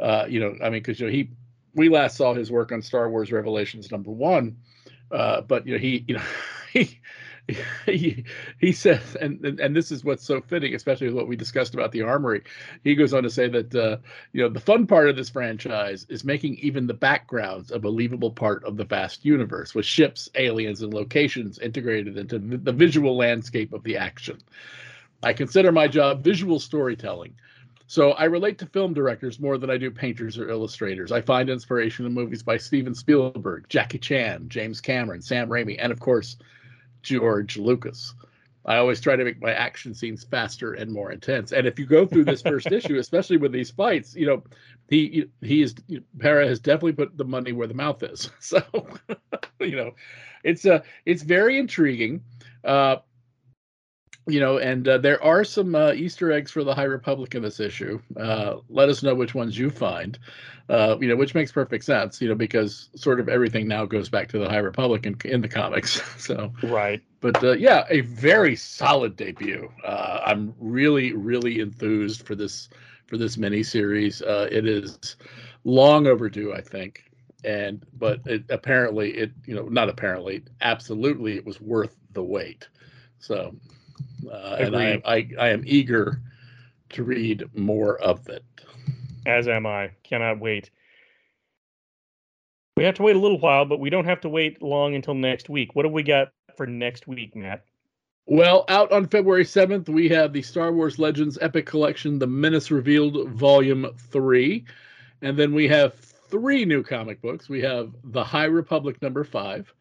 uh, 0.00 0.24
you 0.28 0.40
know, 0.40 0.56
I 0.62 0.70
mean, 0.70 0.82
because 0.82 0.98
you 0.98 1.06
know 1.06 1.12
he, 1.12 1.30
we 1.74 1.88
last 1.88 2.16
saw 2.16 2.34
his 2.34 2.50
work 2.50 2.72
on 2.72 2.82
Star 2.82 3.10
Wars 3.10 3.30
Revelations 3.30 3.90
number 3.90 4.10
one, 4.10 4.56
uh, 5.10 5.42
but 5.42 5.66
you 5.66 5.74
know 5.74 5.78
he, 5.78 6.04
you 6.08 6.14
know, 6.14 6.22
he, 6.72 6.98
he, 7.86 8.24
he 8.58 8.72
says, 8.72 9.16
and, 9.20 9.44
and 9.44 9.60
and 9.60 9.76
this 9.76 9.90
is 9.90 10.04
what's 10.04 10.24
so 10.24 10.40
fitting, 10.40 10.74
especially 10.74 11.08
with 11.08 11.16
what 11.16 11.28
we 11.28 11.36
discussed 11.36 11.74
about 11.74 11.92
the 11.92 12.02
armory. 12.02 12.42
He 12.84 12.94
goes 12.94 13.12
on 13.12 13.22
to 13.22 13.30
say 13.30 13.48
that 13.48 13.74
uh, 13.74 13.96
you 14.32 14.42
know 14.42 14.48
the 14.48 14.60
fun 14.60 14.86
part 14.86 15.08
of 15.08 15.16
this 15.16 15.30
franchise 15.30 16.06
is 16.08 16.24
making 16.24 16.56
even 16.56 16.86
the 16.86 16.94
backgrounds 16.94 17.70
a 17.70 17.78
believable 17.78 18.30
part 18.30 18.64
of 18.64 18.76
the 18.76 18.84
vast 18.84 19.24
universe, 19.24 19.74
with 19.74 19.86
ships, 19.86 20.28
aliens, 20.34 20.82
and 20.82 20.94
locations 20.94 21.58
integrated 21.58 22.16
into 22.16 22.38
the 22.38 22.56
the 22.56 22.72
visual 22.72 23.16
landscape 23.16 23.72
of 23.72 23.82
the 23.82 23.96
action. 23.96 24.38
I 25.22 25.32
consider 25.32 25.72
my 25.72 25.88
job 25.88 26.22
visual 26.22 26.58
storytelling. 26.58 27.34
So 27.90 28.12
I 28.12 28.26
relate 28.26 28.58
to 28.58 28.66
film 28.66 28.94
directors 28.94 29.40
more 29.40 29.58
than 29.58 29.68
I 29.68 29.76
do 29.76 29.90
painters 29.90 30.38
or 30.38 30.48
illustrators. 30.48 31.10
I 31.10 31.22
find 31.22 31.50
inspiration 31.50 32.06
in 32.06 32.14
movies 32.14 32.40
by 32.40 32.56
Steven 32.56 32.94
Spielberg, 32.94 33.66
Jackie 33.68 33.98
Chan, 33.98 34.48
James 34.48 34.80
Cameron, 34.80 35.20
Sam 35.22 35.48
Raimi, 35.48 35.74
and 35.76 35.90
of 35.90 35.98
course, 35.98 36.36
George 37.02 37.56
Lucas. 37.56 38.14
I 38.66 38.76
always 38.76 39.00
try 39.00 39.16
to 39.16 39.24
make 39.24 39.40
my 39.40 39.52
action 39.52 39.94
scenes 39.94 40.24
faster 40.24 40.74
and 40.74 40.92
more 40.92 41.10
intense. 41.10 41.52
And 41.52 41.66
if 41.66 41.78
you 41.78 41.86
go 41.86 42.06
through 42.06 42.24
this 42.24 42.42
first 42.42 42.66
issue, 42.72 42.98
especially 42.98 43.38
with 43.38 43.52
these 43.52 43.70
fights, 43.70 44.14
you 44.14 44.26
know, 44.26 44.42
he 44.88 45.26
he 45.40 45.62
is 45.62 45.74
Pere 46.18 46.46
has 46.46 46.60
definitely 46.60 46.92
put 46.92 47.16
the 47.16 47.24
money 47.24 47.52
where 47.52 47.66
the 47.66 47.74
mouth 47.74 48.02
is. 48.02 48.30
So, 48.40 48.62
you 49.60 49.76
know, 49.76 49.92
it's 50.44 50.66
uh 50.66 50.82
it's 51.06 51.22
very 51.22 51.58
intriguing. 51.58 52.22
Uh, 52.62 52.96
you 54.32 54.40
know, 54.40 54.58
and 54.58 54.86
uh, 54.88 54.98
there 54.98 55.22
are 55.22 55.44
some 55.44 55.74
uh, 55.74 55.92
Easter 55.92 56.32
eggs 56.32 56.50
for 56.50 56.64
the 56.64 56.74
High 56.74 56.84
Republic 56.84 57.34
in 57.34 57.42
this 57.42 57.60
issue. 57.60 58.00
Uh, 58.16 58.56
let 58.68 58.88
us 58.88 59.02
know 59.02 59.14
which 59.14 59.34
ones 59.34 59.58
you 59.58 59.70
find. 59.70 60.18
Uh, 60.68 60.96
you 61.00 61.08
know, 61.08 61.16
which 61.16 61.34
makes 61.34 61.50
perfect 61.50 61.84
sense. 61.84 62.20
You 62.20 62.28
know, 62.28 62.34
because 62.34 62.90
sort 62.94 63.20
of 63.20 63.28
everything 63.28 63.66
now 63.66 63.84
goes 63.84 64.08
back 64.08 64.28
to 64.28 64.38
the 64.38 64.48
High 64.48 64.58
Republic 64.58 65.06
in, 65.06 65.16
in 65.24 65.40
the 65.40 65.48
comics. 65.48 66.00
So, 66.20 66.52
right. 66.62 67.00
but 67.20 67.42
uh, 67.42 67.52
yeah, 67.52 67.84
a 67.88 68.02
very 68.02 68.54
solid 68.54 69.16
debut. 69.16 69.72
Uh, 69.84 70.20
I'm 70.24 70.54
really, 70.60 71.12
really 71.12 71.60
enthused 71.60 72.26
for 72.26 72.34
this 72.34 72.68
for 73.06 73.16
this 73.16 73.36
miniseries. 73.36 74.22
Uh, 74.22 74.48
it 74.50 74.66
is 74.66 75.16
long 75.64 76.06
overdue, 76.06 76.52
I 76.52 76.60
think. 76.60 77.04
And 77.42 77.84
but 77.98 78.20
it, 78.26 78.44
apparently, 78.50 79.12
it 79.12 79.32
you 79.46 79.54
know 79.54 79.64
not 79.64 79.88
apparently, 79.88 80.44
absolutely, 80.60 81.36
it 81.36 81.44
was 81.44 81.60
worth 81.60 81.96
the 82.12 82.22
wait. 82.22 82.68
So, 83.18 83.54
uh, 84.26 84.56
and 84.58 84.76
I, 84.76 85.00
I 85.04 85.28
I 85.38 85.48
am 85.50 85.62
eager 85.66 86.20
to 86.90 87.04
read 87.04 87.44
more 87.54 87.98
of 87.98 88.28
it. 88.28 88.44
As 89.26 89.48
am 89.48 89.66
I. 89.66 89.90
Cannot 90.02 90.40
wait. 90.40 90.70
We 92.76 92.84
have 92.84 92.94
to 92.96 93.02
wait 93.02 93.16
a 93.16 93.18
little 93.18 93.38
while, 93.38 93.64
but 93.66 93.80
we 93.80 93.90
don't 93.90 94.06
have 94.06 94.20
to 94.22 94.28
wait 94.28 94.62
long 94.62 94.94
until 94.94 95.14
next 95.14 95.48
week. 95.48 95.74
What 95.74 95.84
have 95.84 95.92
we 95.92 96.02
got 96.02 96.32
for 96.56 96.66
next 96.66 97.06
week, 97.06 97.36
Matt? 97.36 97.64
Well, 98.26 98.64
out 98.68 98.92
on 98.92 99.06
February 99.06 99.44
7th, 99.44 99.88
we 99.88 100.08
have 100.08 100.32
the 100.32 100.42
Star 100.42 100.72
Wars 100.72 100.98
Legends 100.98 101.36
Epic 101.40 101.66
Collection, 101.66 102.18
The 102.18 102.26
Menace 102.26 102.70
Revealed, 102.70 103.28
Volume 103.30 103.86
3. 103.98 104.64
And 105.22 105.36
then 105.36 105.52
we 105.52 105.68
have 105.68 105.94
three 105.94 106.64
new 106.64 106.82
comic 106.82 107.20
books. 107.20 107.48
We 107.48 107.60
have 107.62 107.92
The 108.04 108.24
High 108.24 108.44
Republic 108.44 109.02
number 109.02 109.24
5, 109.24 109.74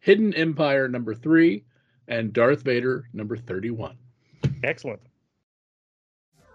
Hidden 0.00 0.32
Empire 0.34 0.88
number 0.88 1.14
3, 1.14 1.64
and 2.08 2.32
Darth 2.32 2.62
Vader 2.62 3.08
number 3.12 3.36
31. 3.36 3.96
Excellent. 4.64 5.00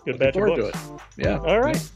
Good 0.06 0.20
Looking 0.20 0.20
batch 0.20 0.36
of 0.36 0.56
to 0.56 0.62
books. 0.64 0.78
it. 1.18 1.26
Yeah. 1.26 1.38
All 1.40 1.60
right. 1.62 1.92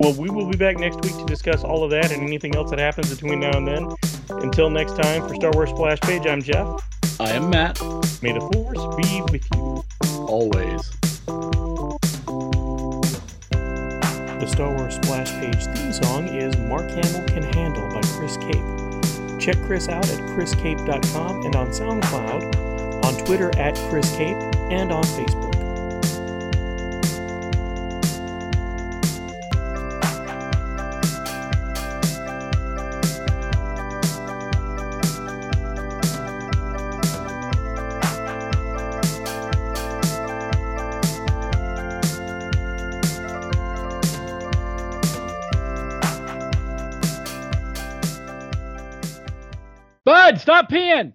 Well, 0.00 0.12
we 0.20 0.28
will 0.28 0.50
be 0.50 0.56
back 0.58 0.78
next 0.78 1.02
week 1.02 1.16
to 1.16 1.24
discuss 1.24 1.64
all 1.64 1.82
of 1.84 1.90
that 1.90 2.12
and 2.12 2.22
anything 2.22 2.54
else 2.54 2.68
that 2.70 2.78
happens 2.78 3.08
between 3.08 3.40
now 3.40 3.56
and 3.56 3.66
then. 3.66 3.88
Until 4.28 4.68
next 4.68 4.96
time, 4.96 5.26
for 5.26 5.34
Star 5.36 5.50
Wars 5.54 5.70
Splash 5.70 6.00
Page, 6.00 6.26
I'm 6.26 6.42
Jeff. 6.42 6.66
I 7.20 7.30
am 7.30 7.48
Matt, 7.50 7.80
May 8.22 8.32
the 8.32 8.40
Force 8.52 8.96
be 8.96 9.22
with 9.32 9.46
you. 9.54 9.82
always. 10.26 10.90
The 14.40 14.46
Star 14.48 14.74
Wars 14.76 14.96
Splash 14.96 15.30
Page 15.40 15.64
theme 15.76 15.92
song 15.92 16.28
is 16.28 16.56
Mark 16.56 16.90
Hamill 16.90 17.26
Can 17.28 17.42
Handle 17.54 17.88
by 17.90 18.00
Chris 18.18 18.36
Cape. 18.38 19.40
Check 19.40 19.56
Chris 19.66 19.88
out 19.88 20.08
at 20.10 20.18
chriscape.com 20.36 21.46
and 21.46 21.56
on 21.56 21.68
SoundCloud, 21.68 22.71
on 23.12 23.24
Twitter 23.24 23.50
at 23.58 23.74
Chris 23.88 24.10
Cape, 24.16 24.36
and 24.70 24.92
on 24.92 25.02
Facebook. 25.04 25.52
Bud, 50.04 50.40
stop 50.40 50.68
peeing. 50.68 51.14